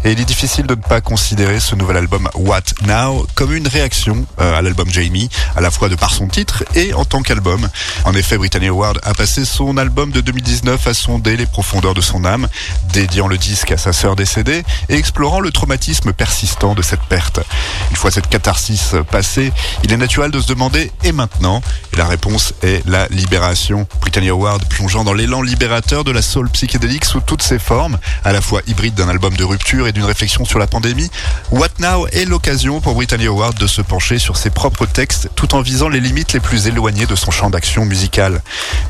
Et 0.05 0.13
il 0.13 0.19
est 0.19 0.25
difficile 0.25 0.65
de 0.65 0.75
ne 0.75 0.81
pas 0.81 1.01
considérer 1.01 1.59
ce 1.59 1.75
nouvel 1.75 1.97
album 1.97 2.29
What 2.35 2.61
Now 2.87 3.27
comme 3.35 3.53
une 3.53 3.67
réaction 3.67 4.25
euh, 4.39 4.57
à 4.57 4.61
l'album 4.61 4.89
Jamie, 4.89 5.29
à 5.57 5.61
la 5.61 5.71
fois 5.71 5.89
de 5.89 5.95
par 5.95 6.13
son 6.13 6.27
titre 6.27 6.63
et 6.73 6.93
en 6.93 7.03
tant 7.03 7.21
qu'album. 7.21 7.67
En 8.05 8.13
effet, 8.13 8.37
Brittany 8.37 8.69
Howard 8.69 8.99
a 9.03 9.13
passé 9.13 9.43
son 9.43 9.75
album 9.77 10.11
de 10.11 10.21
2019 10.21 10.87
à 10.87 10.93
sonder 10.93 11.35
les 11.35 11.45
profondeurs 11.45 11.93
de 11.93 12.01
son 12.01 12.23
âme, 12.23 12.47
dédiant 12.93 13.27
le 13.27 13.37
disque 13.37 13.73
à 13.73 13.77
sa 13.77 13.91
sœur 13.91 14.15
décédée 14.15 14.63
et 14.87 14.95
explorant 14.95 15.41
le 15.41 15.51
traumatisme 15.51 16.13
persistant 16.13 16.75
de 16.75 16.81
cette 16.81 17.01
perte. 17.01 17.41
Une 17.89 17.97
fois 17.97 18.09
cette 18.09 18.29
catharsis 18.29 18.95
passée, 19.11 19.51
il 19.83 19.91
est 19.91 19.97
naturel 19.97 20.31
de 20.31 20.39
se 20.39 20.47
demander 20.47 20.91
et 21.03 21.11
maintenant? 21.11 21.61
Et 21.91 21.97
la 21.97 22.05
réponse 22.05 22.53
est 22.63 22.87
la 22.87 23.07
libération. 23.07 23.85
Brittany 23.99 24.29
Howard 24.29 24.63
plongeant 24.69 25.03
dans 25.03 25.13
l'élan 25.13 25.41
libérateur 25.41 26.05
de 26.05 26.11
la 26.11 26.21
soul 26.21 26.49
psychédélique 26.51 27.03
sous 27.03 27.19
toutes 27.19 27.43
ses 27.43 27.59
formes, 27.59 27.97
à 28.23 28.31
la 28.31 28.39
fois 28.39 28.61
hybride 28.65 28.93
d'un 28.93 29.09
album 29.09 29.35
de 29.35 29.43
rupture 29.43 29.88
d'une 29.91 30.05
réflexion 30.05 30.45
sur 30.45 30.59
la 30.59 30.67
pandémie. 30.67 31.09
What 31.51 31.67
Now 31.79 32.07
est 32.07 32.25
l'occasion 32.25 32.81
pour 32.81 32.95
Brittany 32.95 33.27
Howard 33.27 33.57
de 33.57 33.67
se 33.67 33.81
pencher 33.81 34.19
sur 34.19 34.37
ses 34.37 34.49
propres 34.49 34.85
textes 34.85 35.29
tout 35.35 35.55
en 35.55 35.61
visant 35.61 35.89
les 35.89 35.99
limites 35.99 36.33
les 36.33 36.39
plus 36.39 36.67
éloignées 36.67 37.05
de 37.05 37.15
son 37.15 37.31
champ 37.31 37.49
d'action 37.49 37.85
musical. 37.85 38.41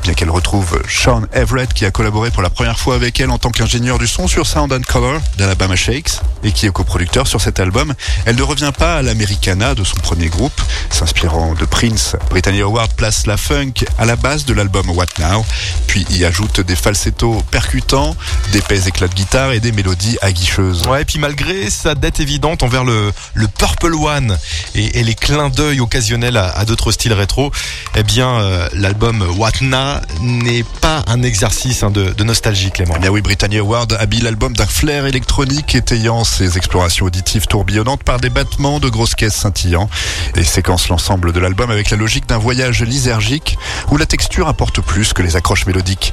Bien 0.02 0.14
qu'elle 0.14 0.30
retrouve 0.30 0.82
Sean 0.88 1.22
Everett 1.32 1.72
qui 1.72 1.84
a 1.84 1.90
collaboré 1.90 2.30
pour 2.30 2.42
la 2.42 2.50
première 2.50 2.78
fois 2.78 2.94
avec 2.94 3.20
elle 3.20 3.30
en 3.30 3.38
tant 3.38 3.50
qu'ingénieur 3.50 3.98
du 3.98 4.06
son 4.06 4.28
sur 4.28 4.46
Sound 4.46 4.72
and 4.72 4.82
Color 4.86 5.20
d'Alabama 5.36 5.76
Shakes 5.76 6.20
et 6.42 6.52
qui 6.52 6.66
est 6.66 6.72
coproducteur 6.72 7.26
sur 7.26 7.40
cet 7.40 7.60
album, 7.60 7.94
elle 8.26 8.36
ne 8.36 8.42
revient 8.42 8.72
pas 8.76 8.96
à 8.96 9.02
l'Americana 9.02 9.74
de 9.74 9.84
son 9.84 9.96
premier 9.96 10.28
groupe. 10.28 10.60
S'inspirant 10.90 11.54
de 11.54 11.64
Prince, 11.64 12.16
Brittany 12.30 12.62
Howard 12.62 12.92
place 12.94 13.26
la 13.26 13.36
funk 13.36 13.84
à 13.98 14.04
la 14.04 14.16
base 14.16 14.44
de 14.44 14.54
l'album 14.54 14.90
What 14.90 15.06
Now, 15.18 15.44
puis 15.86 16.06
y 16.10 16.24
ajoute 16.24 16.60
des 16.60 16.76
falsettos 16.76 17.42
percutants, 17.50 18.16
d'épais 18.52 18.86
éclats 18.86 19.08
de 19.08 19.14
guitare 19.14 19.52
et 19.52 19.60
des 19.60 19.72
mélodies 19.72 20.18
aguicheuses. 20.22 20.82
Ouais, 20.90 21.02
et 21.02 21.04
puis 21.04 21.20
malgré 21.20 21.70
sa 21.70 21.94
dette 21.94 22.18
évidente 22.18 22.64
envers 22.64 22.82
le, 22.82 23.12
le 23.34 23.46
Purple 23.46 23.94
One 23.94 24.36
et, 24.74 24.98
et 24.98 25.04
les 25.04 25.14
clins 25.14 25.48
d'œil 25.48 25.78
occasionnels 25.78 26.36
à, 26.36 26.50
à 26.50 26.64
d'autres 26.64 26.90
styles 26.90 27.12
rétro, 27.12 27.52
eh 27.94 28.02
bien, 28.02 28.28
euh, 28.28 28.68
l'album 28.72 29.22
What 29.38 29.52
Now 29.60 30.00
n'est 30.20 30.64
pas 30.80 31.04
un 31.06 31.22
exercice 31.22 31.84
hein, 31.84 31.92
de, 31.92 32.10
de 32.10 32.24
nostalgie, 32.24 32.72
Clément. 32.72 32.94
Eh 32.96 32.98
bien 32.98 33.10
oui, 33.10 33.20
Brittany 33.20 33.58
Howard 33.58 33.96
habille 34.00 34.22
l'album 34.22 34.52
d'un 34.52 34.66
flair 34.66 35.06
électronique 35.06 35.76
étayant 35.76 36.24
ses 36.24 36.56
explorations 36.56 37.06
auditives 37.06 37.46
tourbillonnantes 37.46 38.02
par 38.02 38.18
des 38.18 38.30
battements 38.30 38.80
de 38.80 38.88
grosses 38.88 39.14
caisses 39.14 39.36
scintillants 39.36 39.88
et 40.34 40.42
séquence 40.42 40.88
l'ensemble 40.88 41.32
de 41.32 41.38
l'album 41.38 41.70
avec 41.70 41.90
la 41.90 41.98
logique 41.98 42.26
d'un 42.26 42.38
voyage 42.38 42.82
lysergique 42.82 43.56
où 43.92 43.96
la 43.96 44.06
texture 44.06 44.48
apporte 44.48 44.80
plus 44.80 45.12
que 45.12 45.22
les 45.22 45.36
accroches 45.36 45.66
mélodiques. 45.66 46.12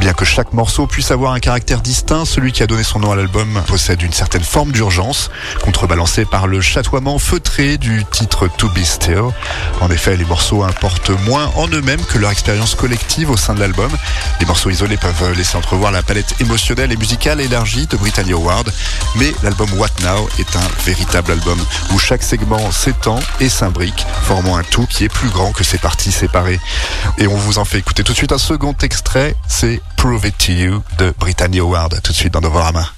Bien 0.00 0.12
que 0.12 0.26
chaque 0.26 0.52
morceau 0.52 0.86
puisse 0.86 1.12
avoir 1.12 1.32
un 1.32 1.40
caractère 1.40 1.80
distinct, 1.80 2.26
celui 2.26 2.52
qui 2.52 2.62
a 2.62 2.66
donné 2.66 2.82
son 2.82 2.98
nom 2.98 3.10
à 3.10 3.16
l'album 3.16 3.62
possède 3.66 4.02
une 4.02 4.12
certaine 4.18 4.42
forme 4.42 4.72
d'urgence, 4.72 5.30
contrebalancée 5.62 6.24
par 6.24 6.48
le 6.48 6.60
chatoiement 6.60 7.20
feutré 7.20 7.78
du 7.78 8.04
titre 8.10 8.48
To 8.48 8.68
Be 8.68 8.82
Still. 8.82 9.26
En 9.80 9.92
effet, 9.92 10.16
les 10.16 10.24
morceaux 10.24 10.64
importent 10.64 11.10
moins 11.24 11.52
en 11.54 11.68
eux-mêmes 11.68 12.02
que 12.04 12.18
leur 12.18 12.32
expérience 12.32 12.74
collective 12.74 13.30
au 13.30 13.36
sein 13.36 13.54
de 13.54 13.60
l'album. 13.60 13.92
Les 14.40 14.46
morceaux 14.46 14.70
isolés 14.70 14.96
peuvent 14.96 15.36
laisser 15.36 15.56
entrevoir 15.56 15.92
la 15.92 16.02
palette 16.02 16.34
émotionnelle 16.40 16.90
et 16.90 16.96
musicale 16.96 17.40
élargie 17.40 17.86
de 17.86 17.96
Brittany 17.96 18.32
Howard, 18.32 18.68
mais 19.14 19.32
l'album 19.44 19.72
What 19.74 19.86
Now 20.02 20.28
est 20.40 20.56
un 20.56 20.68
véritable 20.84 21.30
album 21.30 21.64
où 21.92 21.98
chaque 22.00 22.24
segment 22.24 22.72
s'étend 22.72 23.20
et 23.38 23.48
s'imbrique, 23.48 24.04
formant 24.24 24.56
un 24.56 24.64
tout 24.64 24.86
qui 24.86 25.04
est 25.04 25.08
plus 25.08 25.28
grand 25.30 25.52
que 25.52 25.62
ses 25.62 25.78
parties 25.78 26.10
séparées. 26.10 26.58
Et 27.18 27.28
on 27.28 27.36
vous 27.36 27.60
en 27.60 27.64
fait 27.64 27.78
écouter 27.78 28.02
tout 28.02 28.14
de 28.14 28.18
suite 28.18 28.32
un 28.32 28.38
second 28.38 28.74
extrait, 28.82 29.36
c'est 29.46 29.80
Prove 29.96 30.26
It 30.26 30.36
To 30.38 30.52
You 30.52 30.82
de 30.98 31.14
Brittany 31.20 31.60
Howard, 31.60 32.00
tout 32.02 32.10
de 32.10 32.16
suite 32.16 32.32
dans 32.32 32.40
Novorama. 32.40 32.90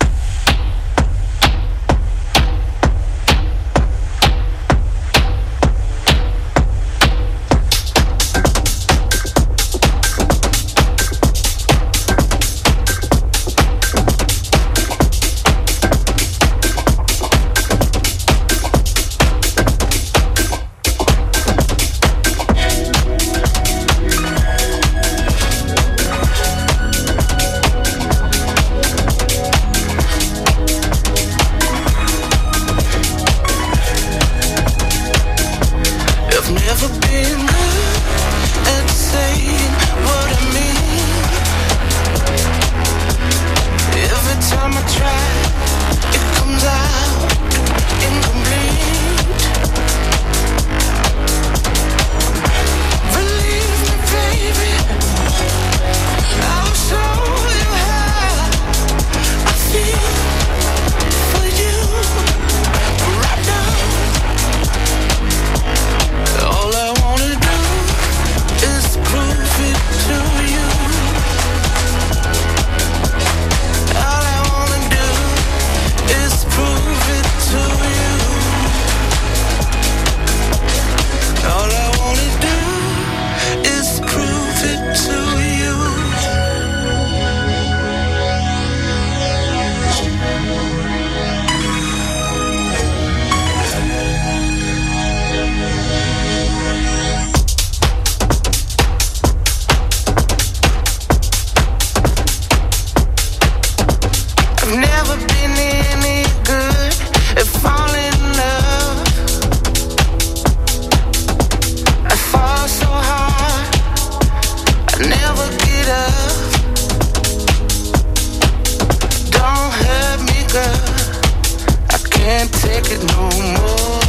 Can't 122.24 122.52
take 122.52 122.86
it 122.96 123.02
no 123.14 123.22
more. 123.54 124.00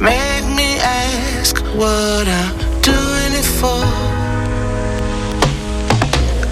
Make 0.00 0.44
me 0.58 0.70
ask 0.78 1.54
what 1.80 2.26
I'm 2.40 2.54
doing 2.90 3.32
it 3.40 3.48
for. 3.60 3.82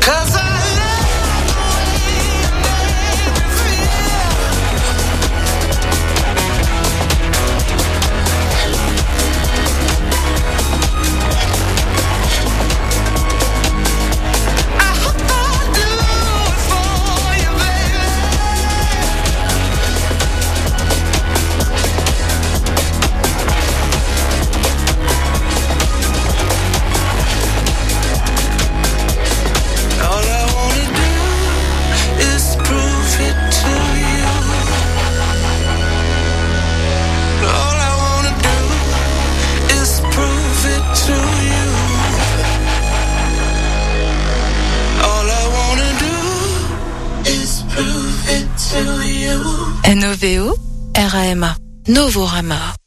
Cause 0.06 0.36
I 0.36 0.43
Novorama. 51.86 52.83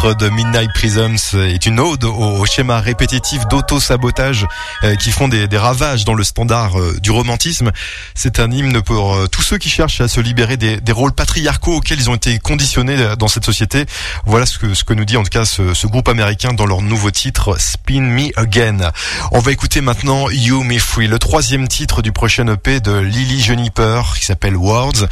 titre 0.00 0.14
de 0.14 0.30
Midnight 0.30 0.72
Prisms 0.72 1.34
est 1.34 1.66
une 1.66 1.78
ode 1.78 2.04
aux, 2.04 2.46
schémas 2.46 2.80
répétitifs 2.80 3.46
d'auto-sabotage 3.48 4.46
euh, 4.82 4.94
qui 4.94 5.10
font 5.10 5.28
des, 5.28 5.46
des, 5.46 5.58
ravages 5.58 6.06
dans 6.06 6.14
le 6.14 6.24
standard 6.24 6.80
euh, 6.80 6.98
du 7.02 7.10
romantisme. 7.10 7.70
C'est 8.14 8.40
un 8.40 8.50
hymne 8.50 8.80
pour 8.80 9.14
euh, 9.14 9.26
tous 9.26 9.42
ceux 9.42 9.58
qui 9.58 9.68
cherchent 9.68 10.00
à 10.00 10.08
se 10.08 10.20
libérer 10.20 10.56
des, 10.56 10.80
des, 10.80 10.92
rôles 10.92 11.12
patriarcaux 11.12 11.76
auxquels 11.76 11.98
ils 11.98 12.08
ont 12.08 12.14
été 12.14 12.38
conditionnés 12.38 12.96
dans 13.18 13.28
cette 13.28 13.44
société. 13.44 13.84
Voilà 14.24 14.46
ce 14.46 14.58
que, 14.58 14.72
ce 14.72 14.84
que 14.84 14.94
nous 14.94 15.04
dit 15.04 15.18
en 15.18 15.22
tout 15.22 15.28
cas 15.28 15.44
ce, 15.44 15.74
ce 15.74 15.86
groupe 15.86 16.08
américain 16.08 16.54
dans 16.54 16.66
leur 16.66 16.80
nouveau 16.80 17.10
titre 17.10 17.60
Spin 17.60 18.00
Me 18.00 18.30
Again. 18.36 18.92
On 19.32 19.40
va 19.40 19.52
écouter 19.52 19.82
maintenant 19.82 20.30
You 20.30 20.62
Me 20.62 20.78
Free, 20.78 21.08
le 21.08 21.18
troisième 21.18 21.68
titre 21.68 22.00
du 22.00 22.12
prochain 22.12 22.46
EP 22.48 22.80
de 22.80 22.96
Lily 22.96 23.42
Juniper 23.42 24.00
qui 24.18 24.24
s'appelle 24.24 24.56
Words. 24.56 25.08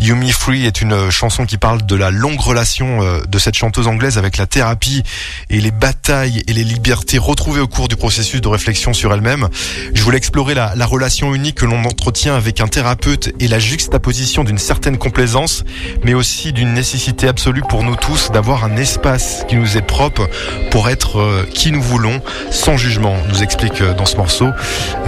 You 0.00 0.16
Me 0.16 0.32
Free 0.32 0.64
est 0.64 0.80
une 0.80 1.10
chanson 1.10 1.44
qui 1.44 1.58
parle 1.58 1.84
de 1.84 1.94
la 1.94 2.10
longue 2.10 2.40
relation 2.40 3.00
de 3.28 3.38
cette 3.38 3.56
chanteuse 3.56 3.86
anglaise 3.86 4.16
avec 4.16 4.29
avec 4.30 4.38
la 4.38 4.46
thérapie 4.46 5.02
et 5.48 5.60
les 5.60 5.72
batailles 5.72 6.44
et 6.46 6.52
les 6.52 6.62
libertés 6.62 7.18
retrouvées 7.18 7.60
au 7.60 7.66
cours 7.66 7.88
du 7.88 7.96
processus 7.96 8.40
de 8.40 8.46
réflexion 8.46 8.92
sur 8.92 9.12
elle-même. 9.12 9.48
Je 9.92 10.02
voulais 10.04 10.18
explorer 10.18 10.54
la, 10.54 10.72
la 10.76 10.86
relation 10.86 11.34
unique 11.34 11.56
que 11.56 11.66
l'on 11.66 11.84
entretient 11.84 12.36
avec 12.36 12.60
un 12.60 12.68
thérapeute 12.68 13.32
et 13.40 13.48
la 13.48 13.58
juxtaposition 13.58 14.44
d'une 14.44 14.58
certaine 14.58 14.98
complaisance, 14.98 15.64
mais 16.04 16.14
aussi 16.14 16.52
d'une 16.52 16.74
nécessité 16.74 17.26
absolue 17.26 17.62
pour 17.68 17.82
nous 17.82 17.96
tous 17.96 18.30
d'avoir 18.30 18.62
un 18.62 18.76
espace 18.76 19.44
qui 19.48 19.56
nous 19.56 19.76
est 19.76 19.82
propre 19.82 20.28
pour 20.70 20.88
être 20.88 21.18
euh, 21.18 21.48
qui 21.52 21.72
nous 21.72 21.82
voulons 21.82 22.22
sans 22.52 22.76
jugement, 22.76 23.16
nous 23.30 23.42
explique 23.42 23.80
euh, 23.80 23.94
dans 23.94 24.06
ce 24.06 24.16
morceau 24.16 24.46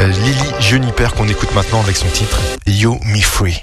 euh, 0.01 0.07
Lily 0.09 0.51
Juniper 0.59 1.15
qu'on 1.17 1.29
écoute 1.29 1.55
maintenant 1.55 1.81
avec 1.81 1.97
son 1.97 2.09
titre 2.09 2.41
You 2.67 2.99
Me 3.05 3.21
Free. 3.21 3.63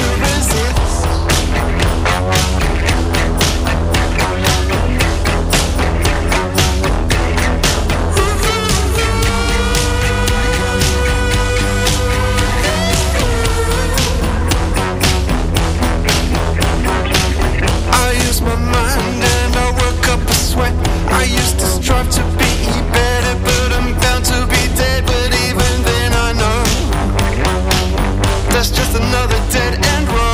another 28.95 29.37
dead 29.51 29.85
end 29.85 30.07
road. 30.09 30.30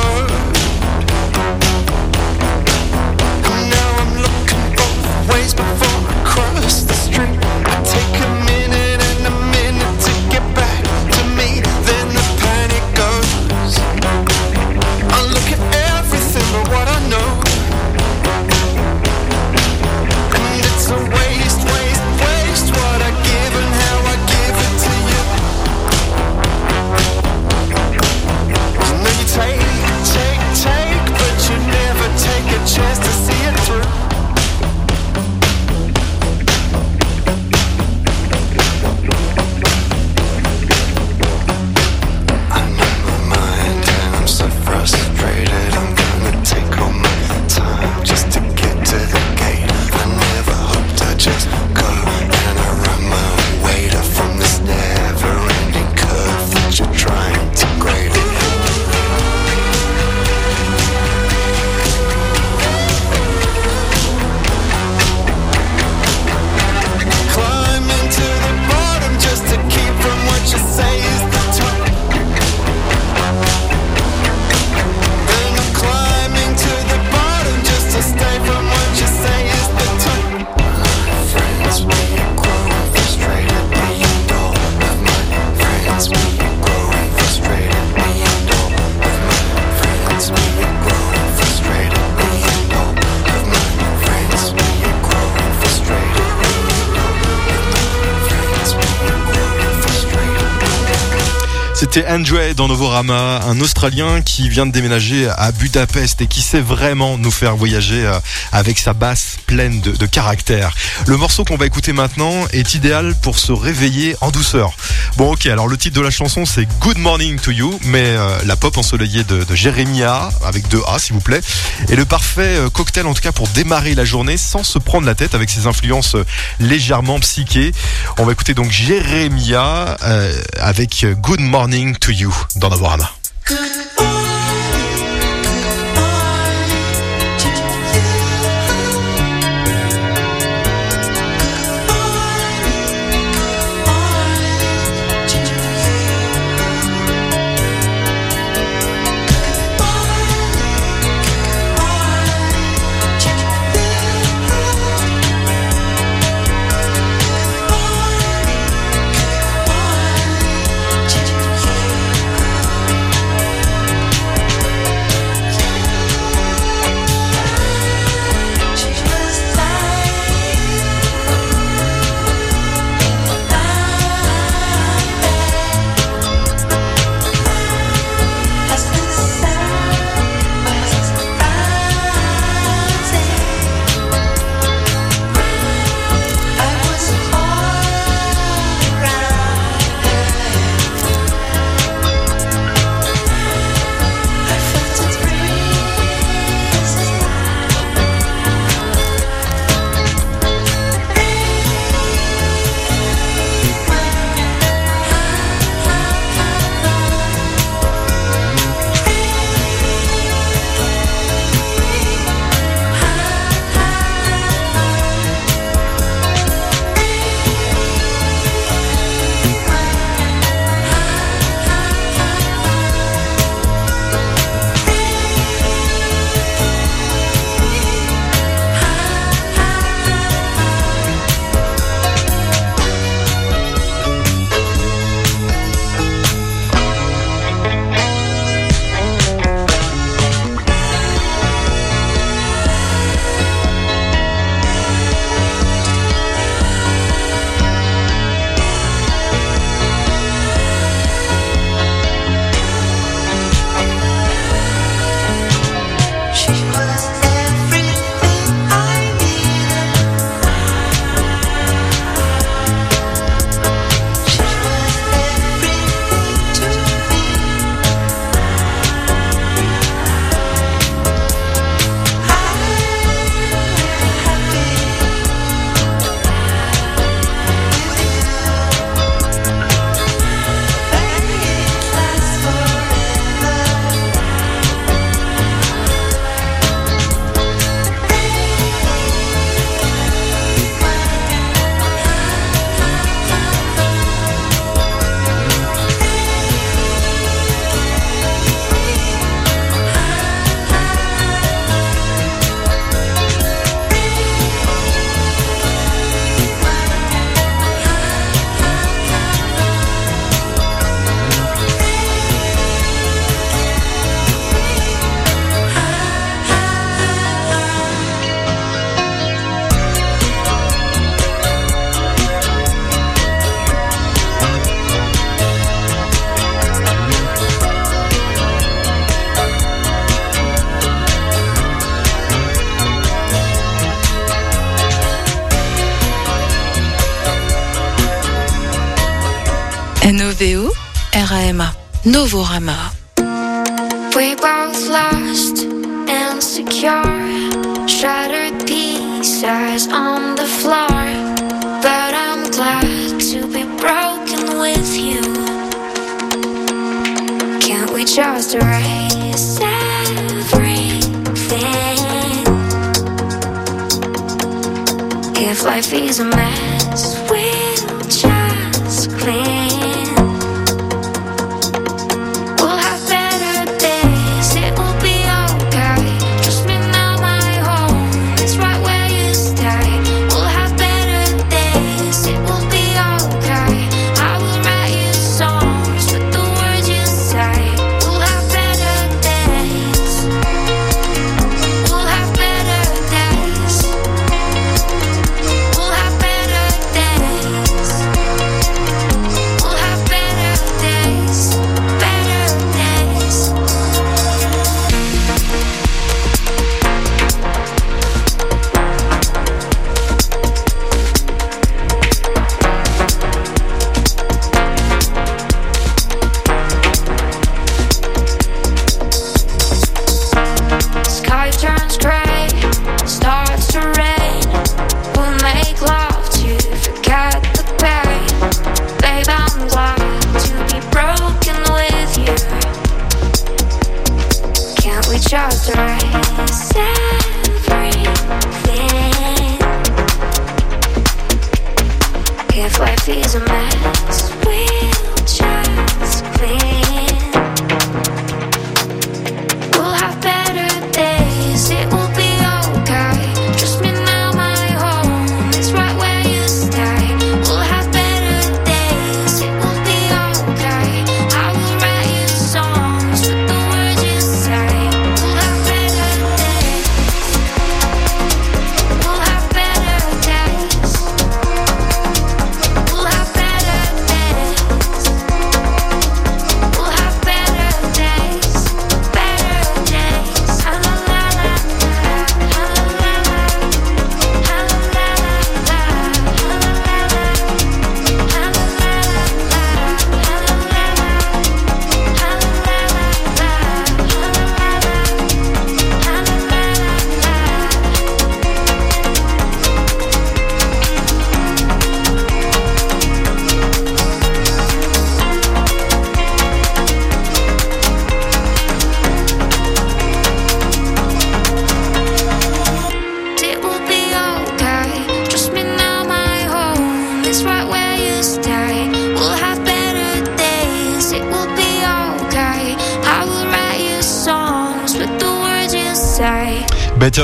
Dans 102.18 102.68
un 103.12 103.60
Australien 103.60 104.22
qui 104.22 104.48
vient 104.48 104.66
de 104.66 104.72
déménager 104.72 105.28
à 105.28 105.52
Budapest 105.52 106.20
et 106.20 106.26
qui 106.26 106.42
sait 106.42 106.60
vraiment 106.60 107.16
nous 107.16 107.30
faire 107.30 107.54
voyager 107.54 108.04
euh, 108.04 108.18
avec 108.50 108.78
sa 108.78 108.92
basse 108.92 109.36
pleine 109.46 109.80
de 109.80 110.06
caractère. 110.06 110.74
Le 111.06 111.16
morceau 111.16 111.44
qu'on 111.44 111.56
va 111.56 111.66
écouter 111.66 111.92
maintenant 111.92 112.32
est 112.52 112.74
idéal 112.74 113.14
pour 113.22 113.38
se 113.38 113.52
réveiller 113.52 114.16
en 114.20 114.32
douceur. 114.32 114.72
Bon 115.18 115.32
ok, 115.32 115.46
alors 115.46 115.66
le 115.66 115.76
titre 115.76 115.96
de 115.96 116.00
la 116.00 116.12
chanson 116.12 116.46
c'est 116.46 116.64
Good 116.78 116.98
Morning 116.98 117.40
to 117.40 117.50
You, 117.50 117.76
mais 117.86 118.04
euh, 118.04 118.38
la 118.46 118.54
pop 118.54 118.78
ensoleillée 118.78 119.24
de, 119.24 119.42
de 119.42 120.46
avec 120.46 120.68
deux 120.68 120.80
A 120.86 121.00
s'il 121.00 121.14
vous 121.14 121.20
plaît, 121.20 121.40
est 121.88 121.96
le 121.96 122.04
parfait 122.04 122.56
euh, 122.56 122.70
cocktail 122.70 123.04
en 123.04 123.14
tout 123.14 123.20
cas 123.20 123.32
pour 123.32 123.48
démarrer 123.48 123.96
la 123.96 124.04
journée 124.04 124.36
sans 124.36 124.62
se 124.62 124.78
prendre 124.78 125.08
la 125.08 125.16
tête 125.16 125.34
avec 125.34 125.50
ses 125.50 125.66
influences 125.66 126.14
euh, 126.14 126.24
légèrement 126.60 127.18
psychées. 127.18 127.72
On 128.18 128.26
va 128.26 128.30
écouter 128.30 128.54
donc 128.54 128.70
Jérémia 128.70 129.96
euh, 130.04 130.40
avec 130.60 131.04
Good 131.20 131.40
Morning 131.40 131.96
to 131.96 132.12
You 132.12 132.32
dans 132.54 132.70
Novorama. 132.70 133.10
She 133.48 134.27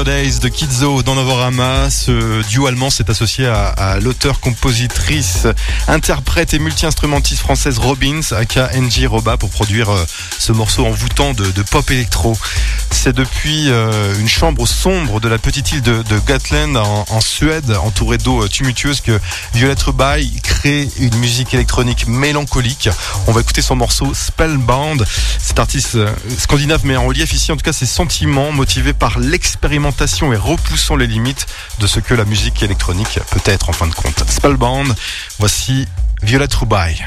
De 0.04 0.48
Kidzo 0.48 1.02
dans 1.02 1.14
Novorama. 1.14 1.88
Ce 1.88 2.46
duo 2.50 2.66
allemand 2.66 2.90
s'est 2.90 3.08
associé 3.08 3.46
à, 3.46 3.68
à 3.68 4.00
l'auteur, 4.00 4.38
compositrice, 4.38 5.46
interprète 5.88 6.52
et 6.52 6.58
multi-instrumentiste 6.58 7.40
française 7.40 7.78
Robbins, 7.78 8.20
aka 8.32 8.68
NG 8.76 9.06
Roba, 9.06 9.38
pour 9.38 9.48
produire 9.48 9.88
euh, 9.88 10.04
ce 10.38 10.52
morceau 10.52 10.84
envoûtant 10.84 11.32
de, 11.32 11.50
de 11.50 11.62
pop 11.62 11.90
électro. 11.90 12.36
C'est 13.04 13.12
depuis 13.12 13.68
euh, 13.68 14.18
une 14.18 14.30
chambre 14.30 14.66
sombre 14.66 15.20
de 15.20 15.28
la 15.28 15.36
petite 15.36 15.72
île 15.72 15.82
de, 15.82 16.02
de 16.04 16.78
en, 16.78 17.20
Suède, 17.20 17.76
entourée 17.82 18.16
d'eau 18.16 18.42
euh, 18.42 18.48
tumultueuse, 18.48 19.02
que 19.02 19.20
Violette 19.52 19.82
Rubaille 19.82 20.40
crée 20.40 20.88
une 20.98 21.14
musique 21.16 21.52
électronique 21.52 22.06
mélancolique. 22.06 22.88
On 23.26 23.32
va 23.32 23.42
écouter 23.42 23.60
son 23.60 23.76
morceau 23.76 24.14
Spellbound. 24.14 25.04
Cet 25.38 25.58
artiste 25.58 25.96
euh, 25.96 26.10
scandinave 26.38 26.86
met 26.86 26.96
en 26.96 27.04
relief 27.04 27.34
ici, 27.34 27.52
en 27.52 27.56
tout 27.56 27.62
cas, 27.62 27.74
ses 27.74 27.84
sentiments 27.84 28.52
motivés 28.52 28.94
par 28.94 29.18
l'expérimentation 29.18 30.32
et 30.32 30.36
repoussant 30.38 30.96
les 30.96 31.06
limites 31.06 31.44
de 31.80 31.86
ce 31.86 32.00
que 32.00 32.14
la 32.14 32.24
musique 32.24 32.62
électronique 32.62 33.20
peut 33.32 33.42
être 33.44 33.68
en 33.68 33.74
fin 33.74 33.86
de 33.86 33.94
compte. 33.94 34.24
Spellbound, 34.30 34.94
voici 35.38 35.86
Violette 36.22 36.54
Rubaille. 36.54 37.04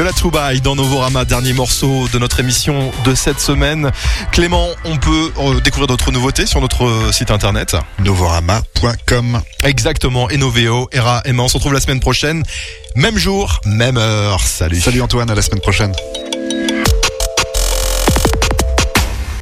Yola 0.00 0.12
Troubaï 0.14 0.62
dans 0.62 0.76
Novorama, 0.76 1.26
dernier 1.26 1.52
morceau 1.52 2.08
de 2.08 2.18
notre 2.18 2.40
émission 2.40 2.90
de 3.04 3.14
cette 3.14 3.38
semaine. 3.38 3.90
Clément, 4.32 4.68
on 4.86 4.96
peut 4.96 5.30
euh, 5.38 5.60
découvrir 5.60 5.88
d'autres 5.88 6.10
nouveautés 6.10 6.46
sur 6.46 6.62
notre 6.62 6.86
euh, 6.86 7.12
site 7.12 7.30
internet. 7.30 7.76
Novorama.com. 7.98 9.42
Exactement, 9.62 10.30
et 10.30 10.38
Noveo, 10.38 10.88
Era, 10.90 11.20
Emma. 11.26 11.42
On 11.42 11.48
se 11.48 11.58
retrouve 11.58 11.74
la 11.74 11.80
semaine 11.80 12.00
prochaine. 12.00 12.42
Même 12.96 13.18
jour, 13.18 13.60
même 13.66 13.98
heure. 13.98 14.40
Salut. 14.40 14.80
Salut 14.80 15.02
Antoine, 15.02 15.28
à 15.28 15.34
la 15.34 15.42
semaine 15.42 15.60
prochaine. 15.60 15.92